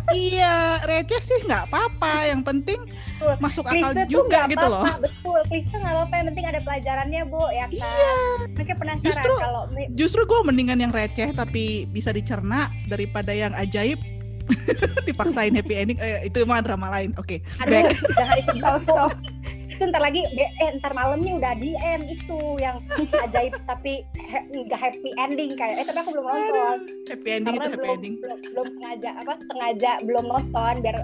[0.10, 2.34] Iya receh sih nggak apa-apa.
[2.34, 3.34] Yang penting Betul.
[3.38, 4.82] masuk akal Klise juga gitu loh.
[4.82, 5.40] apa-apa, betul.
[5.46, 6.14] Klise nggak apa-apa.
[6.18, 7.44] Yang penting ada pelajarannya bu.
[7.54, 7.78] Ya kan?
[7.78, 8.14] Iya.
[8.58, 9.62] Mereka penasaran Justru- kalau
[9.94, 14.02] justru gue mendingan yang receh tapi bisa dicerna daripada yang ajaib.
[15.08, 16.02] Dipaksain happy ending.
[16.02, 17.14] Eh, itu mah drama lain.
[17.22, 17.94] Oke aduh back.
[18.58, 19.14] stop, stop.
[19.80, 22.84] Itu ntar lagi eh ntar malamnya udah di end itu yang
[23.24, 24.04] ajaib tapi
[24.52, 26.78] nggak happy ending kayak eh tapi aku belum nonton.
[27.08, 28.14] Happy ending itu happy belum, ending.
[28.20, 30.96] belum belum sengaja apa sengaja belum nonton biar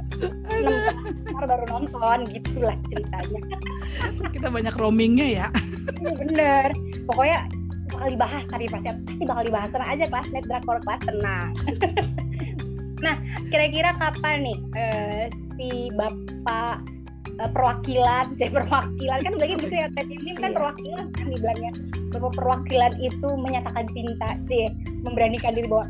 [0.51, 0.75] enam
[1.23, 3.41] tahun baru nonton gitulah ceritanya.
[4.35, 5.47] Kita banyak roamingnya ya.
[6.03, 6.67] Iya bener.
[7.07, 7.47] Pokoknya
[7.95, 11.49] bakal dibahas tadi pasti pasti bakal dibahas tenang aja kelasnet drakor kelas tenang.
[13.03, 13.21] Nah
[13.53, 15.23] kira-kira kapan nih eh,
[15.59, 16.81] si bapak
[17.35, 19.17] eh, perwakilan jadi perwakilan.
[19.23, 20.57] Kan lagi gitu ya tadi ini kan Iya.
[20.57, 21.71] perwakilan kan dibilangnya.
[22.15, 24.71] Bapak perwakilan itu menyatakan cinta sih
[25.03, 25.85] memberanikan diri bahwa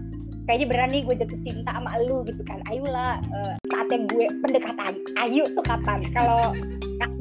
[0.45, 2.59] kayaknya berani gue jatuh cinta sama lu gitu kan.
[2.69, 4.93] Ayolah eh, saatnya gue pendekatan
[5.25, 5.99] ayo tuh kapan?
[6.13, 6.53] Kalau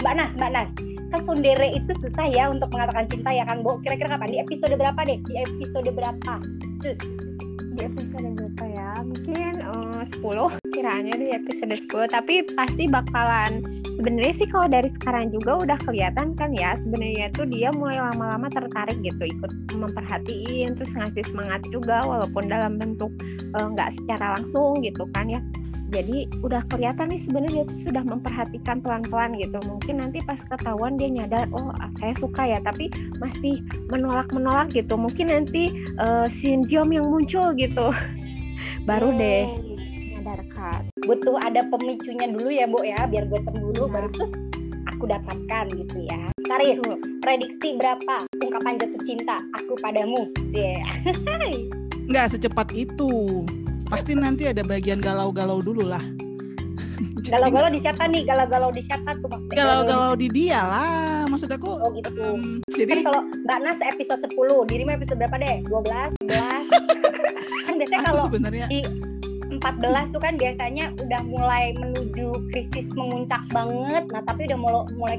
[0.00, 0.70] Mbak Nas Mbak Nas
[1.14, 4.28] kan sondere itu susah ya untuk mengatakan cinta ya kan Bu kira-kira kapan?
[4.34, 5.18] Di episode berapa deh?
[5.22, 6.34] Di episode berapa?
[6.82, 6.98] Terus?
[7.74, 8.88] Di episode berapa ya?
[9.04, 9.43] Mungkin
[10.04, 13.64] eh, 10 kiranya di episode 10 tapi pasti bakalan
[13.96, 18.50] sebenarnya sih kalau dari sekarang juga udah kelihatan kan ya sebenarnya tuh dia mulai lama-lama
[18.50, 23.10] tertarik gitu ikut memperhatiin terus ngasih semangat juga walaupun dalam bentuk
[23.54, 25.40] eh, nggak secara langsung gitu kan ya.
[25.92, 29.62] Jadi udah kelihatan nih sebenarnya dia tuh sudah memperhatikan pelan-pelan gitu.
[29.62, 31.70] Mungkin nanti pas ketahuan dia nyadar oh
[32.02, 32.90] saya suka ya tapi
[33.22, 33.62] masih
[33.94, 34.98] menolak-menolak gitu.
[34.98, 37.94] Mungkin nanti eh, sindrom yang muncul gitu.
[38.88, 39.73] Baru deh
[40.64, 43.92] Menyadarkan butuh ada pemicunya dulu ya Bu ya biar gue cemburu Iya.
[43.92, 44.32] baru terus
[44.88, 46.96] aku dapatkan gitu ya Karis Betul.
[47.20, 50.22] prediksi berapa ungkapan jatuh cinta aku padamu
[50.56, 50.80] yeah.
[52.10, 53.44] nggak secepat itu
[53.88, 56.00] pasti nanti ada bagian galau-galau dulu lah
[57.32, 61.68] galau-galau di siapa nih galau-galau di siapa tuh maksudnya galau-galau di dia lah maksud aku
[61.84, 62.08] Oh, gitu.
[62.14, 65.56] Kan jadi kalau Mbak Nas episode 10, dirimu episode berapa deh?
[65.66, 66.36] 12, 11.
[67.66, 68.80] kan biasanya kalau sebenarnya di
[69.64, 74.04] 14 tuh kan biasanya udah mulai menuju krisis memuncak banget.
[74.12, 75.18] Nah, tapi udah mulai mulai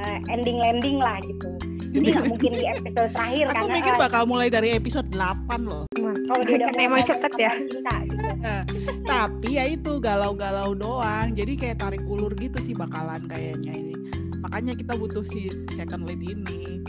[0.00, 1.52] eh, ending landing lah gitu.
[1.94, 5.62] Jadi nggak mungkin di episode terakhir aku karena mikir eh, bakal mulai dari episode 8
[5.62, 5.86] loh
[6.26, 7.52] kalau dia udah Karena emang cepet ya.
[7.54, 8.26] Cinta, gitu.
[9.14, 13.94] tapi ya itu galau-galau doang jadi kayak tarik ulur gitu sih bakalan kayaknya ini
[14.42, 16.82] makanya kita butuh si second lead ini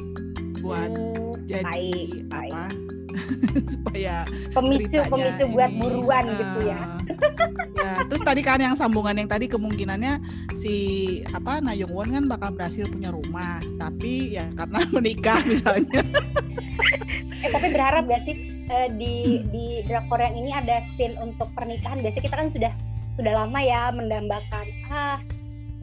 [0.65, 2.73] buat Hmm, jadi baik, baik.
[3.73, 6.80] supaya pemicu pemicu buat ini, buruan gitu ya.
[7.82, 10.19] ya terus tadi kan yang sambungan yang tadi kemungkinannya
[10.60, 10.75] si
[11.32, 13.60] apa Nayung Won kan bakal berhasil punya rumah.
[13.80, 16.01] Tapi ya karena menikah misalnya.
[17.45, 18.36] Eh tapi berharap gak sih
[18.67, 22.01] eh, di di drakor yang ini ada scene untuk pernikahan?
[22.01, 22.71] Biasanya kita kan sudah
[23.15, 24.65] sudah lama ya mendambakan.
[24.91, 25.17] Ah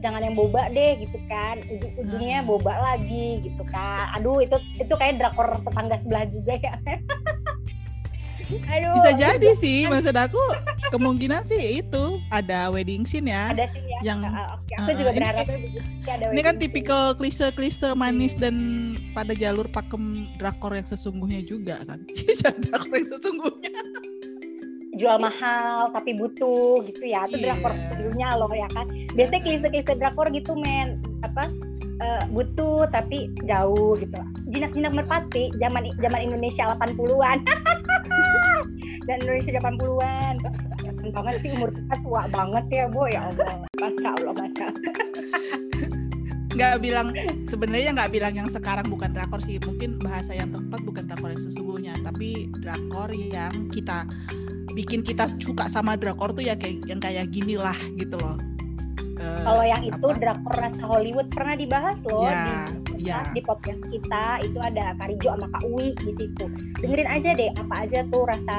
[0.03, 2.49] jangan yang boba deh gitu kan ujung-ujungnya Hmm.
[2.49, 6.73] boba lagi gitu kan aduh itu itu kayak drakor tetangga sebelah juga ya
[8.43, 10.37] aduh Bisa jadi sih, maksud aku
[10.91, 13.49] kemungkinan sih itu ada wedding scene ya.
[13.49, 16.41] ada sih ya yang- Ah, oke aku ah, juga ini- berharapnya begitu sih ada Ini
[16.43, 18.55] kan tipikal klise-klise manis dan
[19.11, 20.03] pada jalur pakem
[20.35, 22.03] drakor yang sesungguhnya juga kan.
[22.61, 23.71] drakor yang sesungguhnya.
[24.93, 27.25] Jual mahal tapi butuh gitu ya.
[27.25, 27.53] Itu Iya.
[27.57, 28.85] drakor sebelumnya loh ya kan.
[29.13, 31.01] Biasanya klise-klise drakor gitu men.
[31.25, 31.49] Apa
[32.03, 34.17] eh, butuh tapi jauh gitu.
[34.53, 37.37] Jinak-jinak merpati zaman zaman Indonesia 80-an
[39.09, 40.33] dan Indonesia 80-an
[40.77, 44.67] Kelihatan banget sih umur kita tua banget ya bu ya Allah masa Allah masa
[46.53, 47.07] Nggak bilang
[47.49, 49.57] sebenarnya nggak bilang yang sekarang bukan drakor sih.
[49.57, 54.05] Mungkin bahasa yang tepat bukan drakor yang sesungguhnya, tapi drakor yang kita
[54.73, 58.37] bikin kita suka sama drakor tuh ya kayak yang kayak gini lah gitu loh.
[59.23, 60.19] Eh, kalau yang itu apa?
[60.19, 63.19] drakor rasa Hollywood pernah dibahas loh Ya, di ya.
[63.31, 66.45] di podcast kita itu ada Karijo sama Kak Uwi di situ.
[66.81, 68.55] Dengerin aja deh apa aja tuh rasa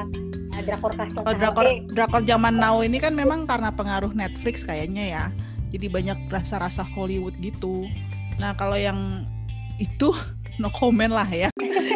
[0.55, 5.03] uh, drakor kelas Kalau drakor drakor zaman now ini kan memang karena pengaruh Netflix kayaknya
[5.05, 5.23] ya.
[5.75, 7.83] Jadi banyak rasa-rasa Hollywood gitu.
[8.39, 9.27] Nah, kalau yang
[9.75, 10.15] itu
[10.61, 11.51] no comment lah ya.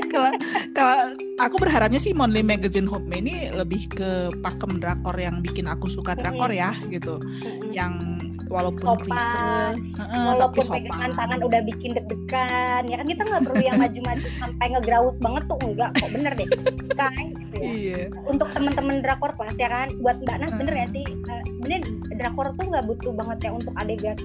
[0.09, 0.31] Kalau
[0.75, 0.95] kalau
[1.39, 6.17] aku berharapnya sih Monthly Magazine Home ini lebih ke pakem drakor yang bikin aku suka
[6.17, 7.21] drakor ya gitu.
[7.71, 9.05] Yang walaupun Sopan.
[9.05, 9.37] klise,
[9.93, 10.77] tapi walaupun sopan.
[10.81, 13.05] pegangan tangan udah bikin deg-degan ya kan?
[13.05, 15.89] Kita nggak perlu yang maju-maju sampai ngegraus banget tuh enggak.
[16.01, 16.47] Kok bener deh?
[16.97, 17.69] Guys gitu ya.
[17.69, 18.01] Iya.
[18.25, 19.87] untuk temen-temen drakor kelas ya kan?
[20.01, 21.05] Buat mbak Nas bener ya sih?
[21.05, 21.81] Eh, sebenarnya
[22.17, 24.17] drakor tuh nggak butuh banget ya untuk adegan.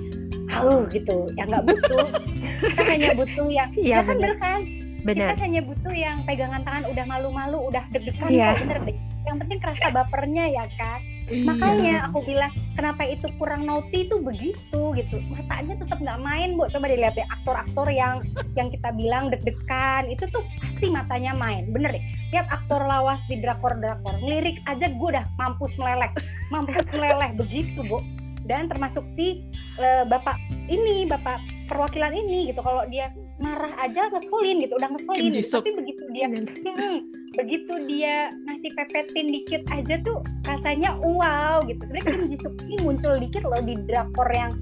[0.50, 1.28] Au gitu.
[1.36, 2.06] Ya nggak butuh.
[2.72, 4.60] Kita hanya butuh yang Iya, ya kan bener kan
[5.04, 5.36] Benar.
[5.36, 8.96] kita hanya butuh yang pegangan tangan udah malu-malu udah deg-degan kok bener deh.
[9.24, 11.44] Yang penting kerasa bapernya ya kan Iya.
[11.48, 14.04] makanya aku bilang kenapa itu kurang naughty?
[14.04, 15.16] Itu begitu gitu.
[15.32, 16.68] Matanya tetap nggak main bu.
[16.68, 18.20] Coba dilihat deh aktor-aktor yang
[18.52, 21.72] yang kita bilang deg-degan itu tuh pasti matanya main.
[21.72, 22.04] Bener deh.
[22.28, 26.12] Lihat aktor lawas di drakor-drakor ngelirik aja gue udah mampus meleleh.
[26.52, 28.04] Mampus meleleh begitu bu.
[28.44, 29.40] Dan termasuk si
[29.80, 30.36] eh, bapak
[30.68, 31.40] ini bapak
[31.72, 32.60] perwakilan ini gitu.
[32.60, 35.36] Kalau dia marah aja ngeselin gitu udah ngeselin gitu.
[35.36, 35.60] Ji-suk.
[35.60, 36.26] tapi begitu dia
[36.64, 36.98] Hmm,
[37.34, 42.76] begitu dia ngasih pepetin dikit aja tuh rasanya wow gitu sebenarnya Kim Ji Suk ini
[42.80, 44.54] muncul dikit loh di drakor yang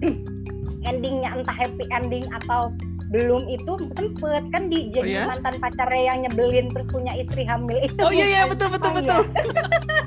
[0.86, 2.70] endingnya entah happy ending atau
[3.10, 5.24] belum itu sempet kan di Oh jadi ya?
[5.26, 8.94] mantan pacarnya yang nyebelin terus punya istri hamil itu Oh iya iya betul betul Oh,
[8.94, 9.20] betul.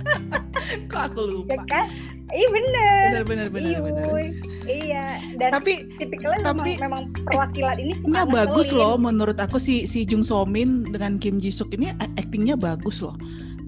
[0.90, 1.64] Kok aku ya lupa.
[1.68, 1.86] kan
[2.32, 4.06] iya bener Benar benar benar benar.
[4.64, 9.84] Iya dan Tapi tipikalnya tapi- memang, memang perwakilan ini ini bagus loh menurut aku si
[9.84, 13.16] si Jung So Min dengan Kim Ji Suk ini a- actingnya bagus loh.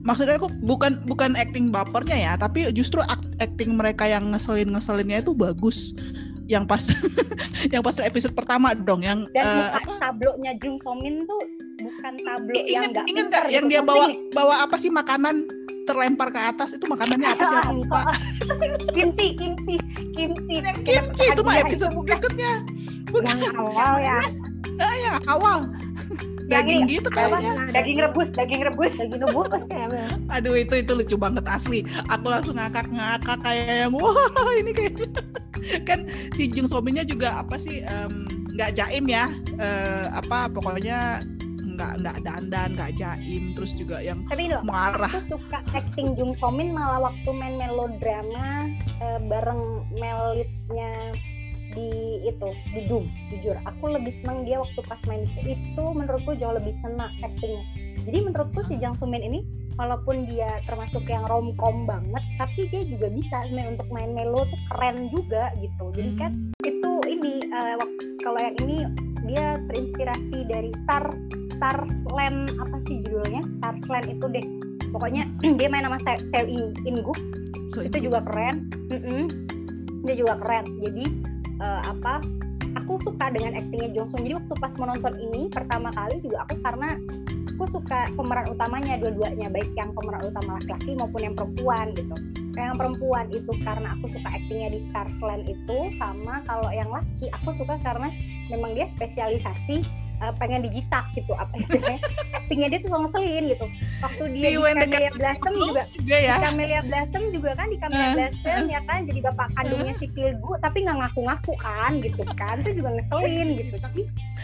[0.01, 3.01] Maksudnya aku bukan bukan acting bapernya ya, tapi justru
[3.35, 5.97] acting mereka yang ngeselin ngeselinnya itu bagus.
[6.45, 6.83] Yang pas
[7.73, 9.91] yang pas episode pertama dong, yang dan muka apa?
[9.99, 11.41] tablonya Jung So Min tuh
[11.75, 13.73] bukan tablo I- yang ingat nggak ingat pintar nggak yang gitu.
[13.73, 15.35] dia bawa bawa apa sih makanan
[15.85, 17.57] terlempar ke atas itu makanannya apa sih?
[17.61, 17.99] Aku lupa.
[18.91, 19.75] kimchi kimchi
[20.17, 20.55] kimchi.
[20.59, 22.53] Yang kimchi itu mah Bahagia episode bukan berikutnya.
[23.15, 24.19] Yang awal ya.
[24.81, 25.59] Ya awal.
[26.45, 27.17] Yang daging ini, gitu apa?
[27.17, 27.53] kayaknya.
[27.73, 28.93] Daging rebus daging rebus.
[29.73, 30.09] Ya bener.
[30.29, 31.79] aduh itu itu lucu banget asli.
[32.09, 35.07] Aku langsung ngakak ngakak kayak yang wah ini kayaknya
[35.87, 36.05] kan
[36.37, 39.33] si Jung So Min-nya juga apa sih em, nggak jaim ya.
[39.57, 41.25] Eh, apa pokoknya
[41.75, 45.11] nggak nggak dandan nggak jaim terus juga yang tapi loh marah.
[45.11, 48.71] aku suka acting Jung So Min malah waktu main melodrama
[49.03, 51.13] eh, bareng Melitnya
[51.75, 53.59] di itu di Doom jujur.
[53.67, 58.21] Aku lebih senang dia waktu pas main itu itu menurutku jauh lebih kena actingnya jadi
[58.21, 59.41] menurutku si Jang So Min ini
[59.75, 64.61] walaupun dia termasuk yang romcom banget tapi dia juga bisa sebenarnya untuk main melo tuh
[64.71, 65.85] keren juga gitu.
[65.91, 66.31] Jadi kan
[66.63, 68.77] itu ini wak- kalau yang ini
[69.25, 71.09] dia terinspirasi dari Star
[71.55, 73.41] Starsland apa sih judulnya?
[73.59, 74.45] Starsland itu deh.
[74.91, 75.23] Pokoknya
[75.59, 77.17] dia main nama Se- Seo In Inguk
[77.73, 78.69] So, itu juga keren.
[78.93, 79.25] Mm-mm.
[80.05, 80.65] dia juga keren.
[80.85, 81.05] Jadi
[81.59, 82.21] eh, apa
[82.77, 86.61] aku suka dengan aktingnya Jong Sung jadi waktu pas menonton ini pertama kali juga aku
[86.61, 86.89] karena
[87.55, 89.49] aku suka pemeran utamanya dua-duanya.
[89.49, 92.15] Baik yang pemeran utama laki-laki maupun yang perempuan gitu.
[92.55, 97.27] Yang perempuan itu karena aku suka aktingnya di Starsland itu sama kalau yang laki.
[97.41, 98.13] Aku suka karena
[98.47, 101.99] memang dia spesialisasi eh, pengen digitak gitu apa istilahnya
[102.37, 103.65] aktingnya dia tuh selalu ngeselin gitu
[103.99, 107.77] waktu dia Di di, Camellia Blossom juga juga ya di Camellia Blossom juga kan di
[107.77, 112.21] Camellia Eh, Blossom ya kan jadi bapak kandungnya si Pilgu tapi nggak ngaku-ngaku kan gitu
[112.35, 114.01] kan itu juga ngeselin gitu tapi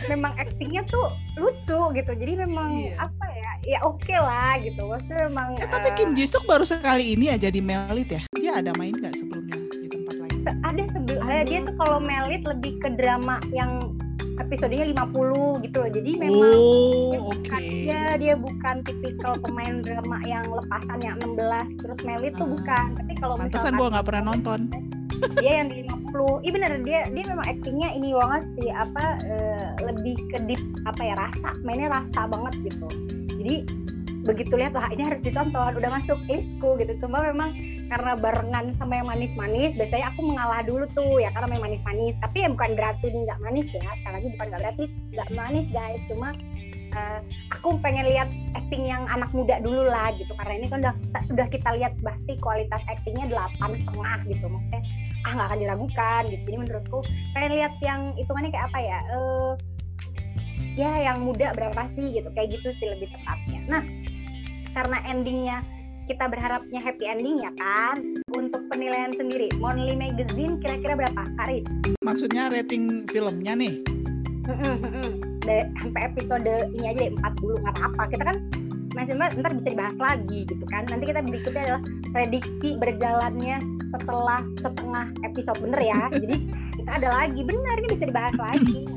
[0.07, 2.95] memang aktingnya tuh lucu gitu jadi memang Iya.
[3.03, 6.63] apa ya ya oke lah gitu maksudnya memang Eh, tapi eh, Kim Ji Suk baru
[6.63, 8.21] sekali ini ya jadi melit ya.
[8.33, 10.39] Dia ada main nggak sebelumnya di tempat lain?
[10.61, 13.93] ada sebelum dia tuh kalau melit lebih ke drama yang
[14.41, 17.69] episodenya 50 gitu loh jadi memang dia Oh, bukan, oke.
[17.85, 22.51] dia, dia bukan tipikal pemain drama yang lepasan yang 16 terus melit tuh Ah.
[22.51, 24.59] bukan tapi kalau misalkan gua nggak pernah nonton.
[25.37, 29.65] dia yang di 50 iya bener dia dia memang aktingnya ini banget sih apa eh,
[29.85, 32.87] lebih ke deep apa ya rasa mainnya rasa banget gitu
[33.37, 33.55] jadi
[34.21, 36.93] begitu lihat wah ini harus ditonton udah masuk listku gitu.
[37.01, 37.57] Cuma memang
[37.89, 42.15] karena barengan sama yang manis-manis biasanya aku mengalah dulu tuh ya karena main manis-manis.
[42.21, 43.81] Tapi ya bukan berarti ini nggak manis ya.
[43.81, 46.01] Sekali lagi bukan nggak berarti nggak manis guys.
[46.05, 46.29] Cuma
[46.91, 47.19] eh,
[47.51, 50.31] aku pengen lihat acting yang anak muda dulu lah gitu.
[50.37, 50.95] Karena ini kan udah
[51.33, 54.45] udah kita lihat pasti kualitas actingnya delapan setengah gitu.
[54.47, 54.81] Maksudnya
[55.21, 56.43] ah nggak akan diragukan gitu.
[56.45, 56.99] Jadi menurutku
[57.33, 58.99] pengen lihat yang hitungannya kayak apa ya?
[59.09, 59.51] Eh
[60.71, 62.29] ya yang muda berapa sih gitu.
[62.31, 63.59] Kayak gitu sih lebih tepatnya.
[63.67, 63.83] Nah
[64.81, 65.57] karena endingnya
[66.09, 67.93] kita berharapnya happy ending ya kan?
[68.33, 71.69] Untuk penilaian sendiri Monthly Magazine kira-kira berapa Karis?
[72.01, 73.77] Maksudnya rating filmnya nih.
[75.77, 78.03] Sampai episode ini aja deh, 4 dulu nggak apa-apa.
[78.09, 78.37] Kita kan
[78.97, 80.89] masih ntar bisa dibahas lagi gitu kan?
[80.89, 83.61] Nanti kita berikutnya adalah prediksi berjalannya
[83.93, 86.01] setelah setengah episode bener ya?
[86.09, 86.37] Jadi
[86.81, 87.39] kita ada lagi.
[87.45, 88.89] Bener ini bisa dibahas lagi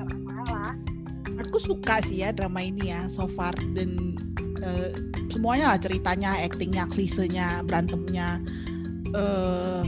[1.40, 3.54] Aku suka sih ya drama ini ya so far.
[3.72, 4.14] Dan
[4.58, 4.90] eh,
[5.28, 8.38] semuanya lah ceritanya, aktingnya, klisenya, berantemnya.
[9.12, 9.82] eh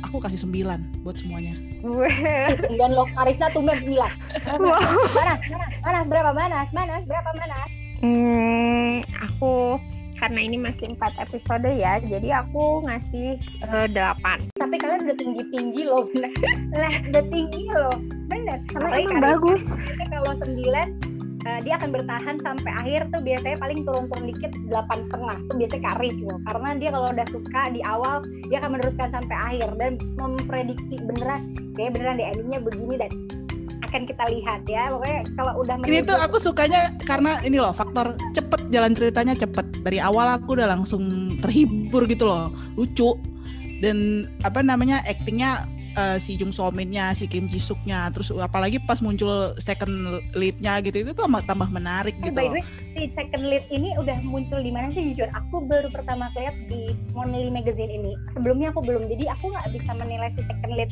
[0.00, 1.54] aku kasih 9 buat semuanya.
[2.68, 4.12] dan lo Karisa tumben sembilan.
[5.14, 7.68] Manas manas manas berapa manas manas berapa manas
[8.00, 9.76] Hmm, aku
[10.16, 14.40] karena ini masih empat episode ya, jadi aku ngasih eh, delapan.
[14.56, 16.04] tapi kalian udah tinggi tinggi loh
[16.76, 17.96] lah udah tinggi loh
[18.50, 19.60] bener Karena Apalagi emang Karis bagus.
[19.70, 20.86] biasanya kalau sembilan
[21.40, 25.82] eh, dia akan bertahan sampai akhir tuh biasanya paling turun-turun dikit delapan setengah tuh biasanya
[25.94, 28.14] karis loh karena dia kalau udah suka di awal
[28.52, 31.40] dia akan meneruskan sampai akhir dan memprediksi beneran
[31.78, 33.10] kayak beneran di endingnya begini dan
[33.90, 34.86] akan kita lihat ya.
[34.94, 39.66] Pokoknya kalau udah Ini tuh aku sukanya karena ini loh faktor cepet jalan ceritanya cepet.
[39.82, 43.18] Dari awal aku udah langsung terhibur gitu loh lucu.
[43.82, 45.66] Dan apa namanya aktingnya
[45.96, 50.82] eh, si Jung So Min-nya, si Kim Ji Suk-nya, terus apalagi pas muncul second lead-nya
[50.84, 52.64] gitu itu tuh tambah, tambah menarik Oh, gitu by the way,
[52.94, 55.28] si second lead ini udah muncul di mana sih jujur?
[55.32, 58.12] Aku baru pertama lihat di Monthly Magazine ini.
[58.34, 60.90] Sebelumnya aku belum, jadi aku nggak bisa menilai si second lead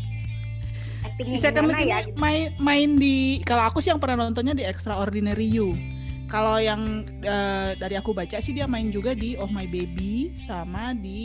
[1.18, 2.03] Si second lead ya.
[2.03, 5.97] ini main main di kalau aku sih yang pernah nontonnya di Extraordinary You.
[6.29, 10.93] Kalau yang eh, dari aku baca sih dia main juga di Oh My Baby sama
[10.93, 11.24] di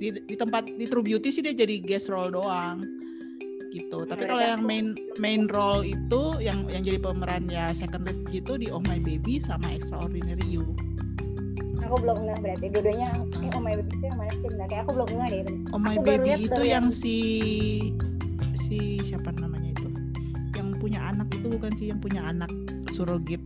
[0.00, 2.80] di, di tempat di True Beauty sih dia jadi guest role doang
[3.70, 4.06] gitu.
[4.06, 4.86] Tapi Berarti kalau yang aku- main
[5.18, 9.38] main role itu yang yang jadi pemeran ya second lead gitu di Oh My Baby
[9.38, 10.72] sama Extraordinary You.
[11.84, 12.66] Aku belum ngeh berarti.
[12.72, 13.08] Dua-duanya,
[13.44, 14.40] eh oh my baby itu yang mana sih?
[14.40, 15.56] Bentar, kayak aku belum ngeh deh.
[15.68, 17.16] Oh My Aku Baby itu yang yang- si
[18.56, 19.88] si siapa namanya itu?
[20.56, 22.48] Yang punya anak itu bukan sih yang punya anak
[22.88, 23.44] surrogate.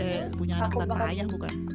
[0.00, 1.54] Eh punya anak Aku tanpa bakal- ayah bukan?
[1.54, 1.72] Oh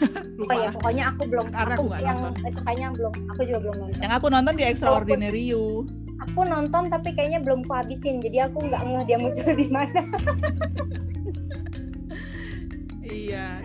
[0.40, 1.46] Lupa ya, pokoknya aku belum.
[1.52, 2.48] Karena aku aku yang nonton.
[2.48, 3.12] itu kayaknya belum.
[3.28, 4.00] Aku juga belum nonton.
[4.00, 5.64] Yang aku nonton di Extraordinary You.
[6.20, 10.00] Aku nonton tapi kayaknya belum ku habisin, jadi aku nggak ngeh dia muncul di mana.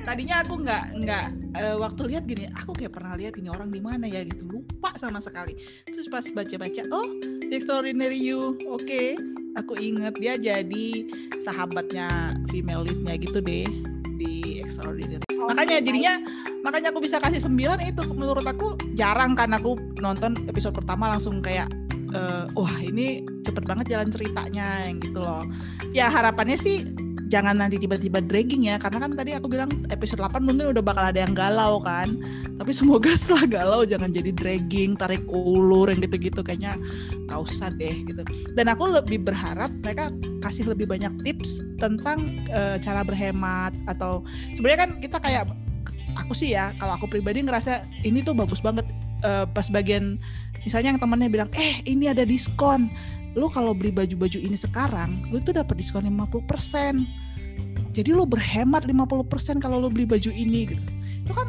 [0.05, 1.25] Tadinya aku nggak nggak
[1.57, 4.93] eh, waktu lihat gini, aku kayak pernah lihat ini orang di mana ya gitu, lupa
[5.01, 5.57] sama sekali.
[5.89, 7.09] Terus pas baca-baca, oh
[7.49, 9.17] The Extraordinary You, oke,
[9.57, 10.87] aku inget dia jadi
[11.41, 13.65] sahabatnya female leadnya gitu deh
[14.21, 15.25] di Extraordinary.
[15.41, 16.21] Oh, Makanya jadinya,
[16.61, 21.41] makanya aku bisa kasih 9 itu menurut aku jarang kan aku nonton episode pertama langsung
[21.41, 21.65] kayak
[22.13, 25.41] eh, wah ini cepet banget jalan ceritanya yang gitu loh.
[25.97, 30.45] Ya harapannya sih jangan nanti tiba-tiba dragging ya karena kan tadi aku bilang episode 8
[30.45, 32.17] mungkin udah bakal ada yang galau kan.
[32.55, 36.77] Tapi semoga setelah galau jangan jadi dragging tarik ulur yang gitu-gitu kayaknya
[37.27, 38.21] gak usah deh gitu.
[38.53, 40.13] Dan aku lebih berharap mereka
[40.45, 44.21] kasih lebih banyak tips tentang eh, cara berhemat atau
[44.53, 45.49] sebenarnya kan kita kayak
[46.15, 48.87] aku sih ya kalau aku pribadi ngerasa ini tuh bagus banget
[49.25, 50.21] eh, pas bagian
[50.63, 52.89] misalnya yang temennya bilang eh ini ada diskon
[53.35, 57.25] lu kalau beli baju-baju ini sekarang lu tuh dapat diskon 50%
[57.95, 60.83] jadi lu berhemat 50% kalau lu beli baju ini gitu.
[61.23, 61.47] Itu kan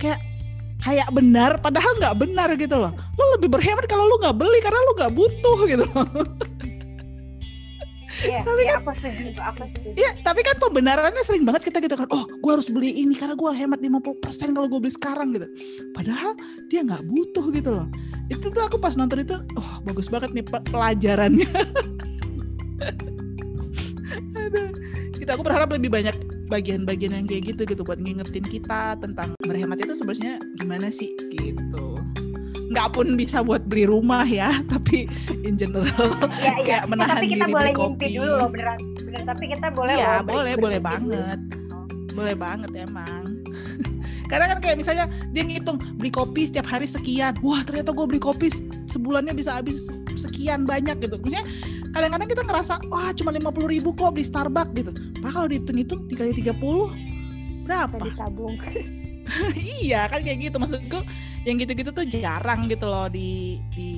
[0.00, 0.20] kayak
[0.80, 2.96] kayak benar padahal nggak benar gitu loh.
[3.20, 5.84] Lu lebih berhemat kalau lu nggak beli karena lu nggak butuh gitu
[8.22, 9.98] Iya, Tapi iya, aku setuju, aku setuju.
[9.98, 13.34] ya tapi kan pembenarannya sering banget kita gitu kan oh gua harus beli ini karena
[13.34, 14.22] gua hemat 50%
[14.54, 15.46] kalau gue beli sekarang gitu
[15.90, 17.86] padahal dia nggak butuh gitu loh
[18.30, 21.50] itu tuh aku pas nonton itu oh bagus banget nih pe- pelajarannya
[24.32, 24.68] Aduh.
[25.12, 26.14] Gitu, aku berharap lebih banyak
[26.46, 31.91] bagian-bagian yang kayak gitu gitu buat ngingetin kita tentang berhemat itu sebenarnya gimana sih gitu
[32.72, 35.04] nggak pun bisa buat beli rumah ya tapi
[35.44, 35.92] in general
[36.40, 36.64] ya, ya.
[36.64, 38.06] kayak menahan tapi kita diri boleh beli kopi.
[38.16, 38.78] dulu loh beneran.
[39.04, 40.88] Beneran tapi kita boleh ber- boleh boleh bermimpi dulu.
[40.88, 41.38] banget.
[42.12, 43.24] Boleh banget emang.
[44.32, 45.04] Karena kan kayak misalnya
[45.36, 47.36] dia ngitung beli kopi setiap hari sekian.
[47.44, 51.20] Wah ternyata gue beli kopi se- sebulannya bisa habis sekian banyak gitu.
[51.20, 51.44] Maksudnya
[51.92, 54.92] kadang-kadang kita ngerasa wah cuma lima puluh ribu kok beli Starbucks gitu.
[55.20, 57.96] Padahal kalau dihitung-hitung dikali 30 berapa?
[58.00, 58.56] Bisa ditabung.
[59.82, 60.56] iya kan kayak gitu.
[60.58, 61.00] Maksudku
[61.42, 63.90] yang gitu-gitu tuh jarang gitu loh di di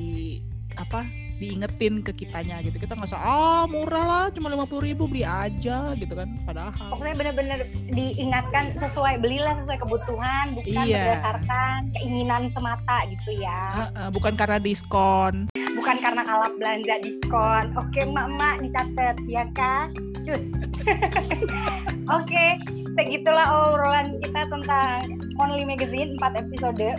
[0.74, 1.04] apa
[1.34, 2.78] diingetin ke kitanya gitu.
[2.78, 6.94] Kita nggak usah ah murah lah cuma lima puluh ribu beli aja gitu kan padahal.
[6.94, 7.58] Pokoknya bener-bener
[7.90, 11.18] diingatkan sesuai belilah sesuai kebutuhan bukan Iya.
[11.18, 13.62] berdasarkan keinginan semata gitu ya.
[13.82, 15.50] Heeh, bukan karena diskon.
[15.74, 17.64] Bukan karena kalap belanja diskon.
[17.74, 19.90] Oke mak-mak dicatat ya kak
[20.22, 20.42] cus.
[22.16, 22.44] Oke
[22.94, 24.98] segitulah obrolan kita tentang
[25.38, 26.94] Only Magazine 4 episode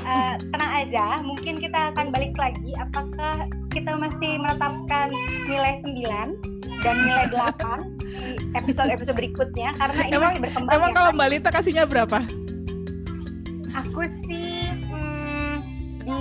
[0.00, 5.06] Eh, tenang aja mungkin kita akan balik lagi apakah kita masih menetapkan
[5.46, 6.34] nilai 9
[6.82, 11.10] dan nilai 8 di episode-episode berikutnya karena ini Emang- masih berkembang emang ya, kalau.
[11.14, 12.18] Mbak Lita kasihnya berapa
[13.70, 15.54] Aku sih hmm,
[16.02, 16.18] di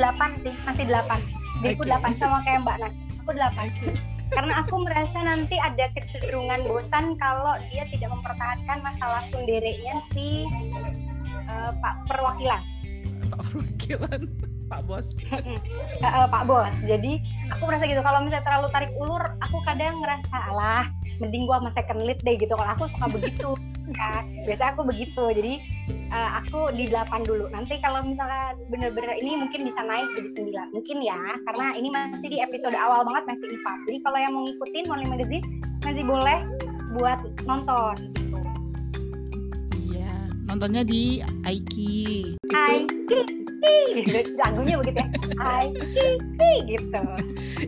[0.00, 1.20] 8 sih, masih 8.
[1.60, 1.92] Diku Oke.
[1.92, 2.94] 8 sama kayak Mbak Nas.
[3.20, 4.21] Aku 8.
[4.32, 10.48] Karena aku merasa nanti ada kecenderungan bosan kalau dia tidak mempertahankan masalah sundereknya si
[11.48, 12.62] eh, Pak Perwakilan.
[13.28, 14.20] Pak Perwakilan
[14.72, 15.60] Pak Bos Eh,
[16.00, 16.72] eh, Pak Bos.
[16.88, 17.20] Jadi
[17.52, 21.70] aku merasa gitu kalau misalnya terlalu tarik ulur, aku kadang ngerasa alah mending gua sama
[21.74, 22.54] second lead deh gitu.
[22.54, 23.50] Kalau aku suka begitu.
[23.98, 24.24] Kan.
[24.46, 25.24] Biasa aku begitu.
[25.36, 25.54] Jadi
[25.90, 27.50] eh, aku di 8 dulu.
[27.50, 30.30] Nanti kalau misalnya bener-bener ini mungkin bisa naik jadi
[30.70, 30.76] 9.
[30.76, 31.18] Mungkin ya,
[31.50, 33.86] karena ini masih di episode awal banget masih 4.
[33.90, 35.44] Jadi kalau yang mau ngikutin Monly Magazine
[35.82, 36.38] masih boleh
[36.92, 38.38] buat nonton gitu.
[39.88, 40.12] iya
[40.44, 42.84] nontonnya di Aiki Hai,
[44.36, 45.08] lagunya begitu ya.
[45.40, 45.66] Hai,
[46.68, 47.00] gitu.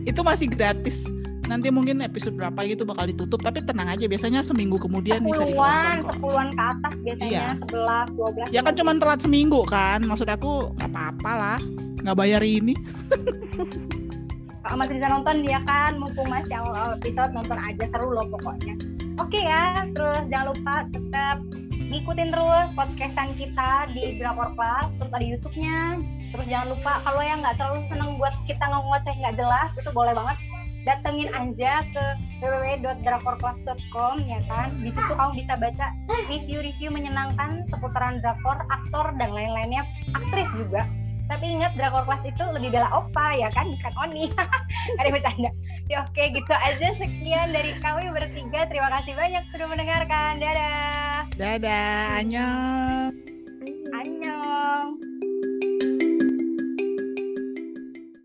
[0.05, 1.09] itu masih gratis
[1.45, 5.97] nanti mungkin episode berapa gitu bakal ditutup tapi tenang aja biasanya seminggu kemudian bisa ditonton
[6.01, 7.47] kok sepuluhan ke atas biasanya, Iya.
[7.61, 8.47] sebelas, dua belas.
[8.49, 11.59] ya kan cuma telat seminggu kan maksud aku nggak apa-apa lah
[12.01, 12.73] nggak bayar ini
[14.65, 18.73] Kalau masih bisa nonton dia kan, mumpung masih awal episode nonton aja seru loh pokoknya.
[19.21, 21.37] Oke ya, terus jangan lupa tetap
[21.85, 26.01] ngikutin terus podcastan kita di Drakor Class, terus ada YouTube-nya.
[26.33, 30.13] Terus jangan lupa kalau yang nggak terlalu seneng buat kita ngoceh nggak jelas, itu boleh
[30.17, 30.37] banget
[30.85, 32.05] datengin aja ke
[32.45, 34.69] www.drakorclass.com ya kan.
[34.79, 35.85] Di situ kamu bisa baca
[36.29, 39.83] review-review menyenangkan seputaran drakor, aktor dan lain-lainnya,
[40.13, 40.85] aktris juga.
[41.25, 44.29] Tapi ingat Drakor Class itu lebih bela Opa ya kan, bukan Oni.
[45.01, 45.49] Ada bercanda.
[45.89, 48.69] Ya oke gitu aja sekian dari kami bertiga.
[48.69, 50.37] Terima kasih banyak sudah mendengarkan.
[50.37, 51.17] Dadah.
[51.33, 53.13] dadah annyeong
[53.89, 55.14] Annyeong.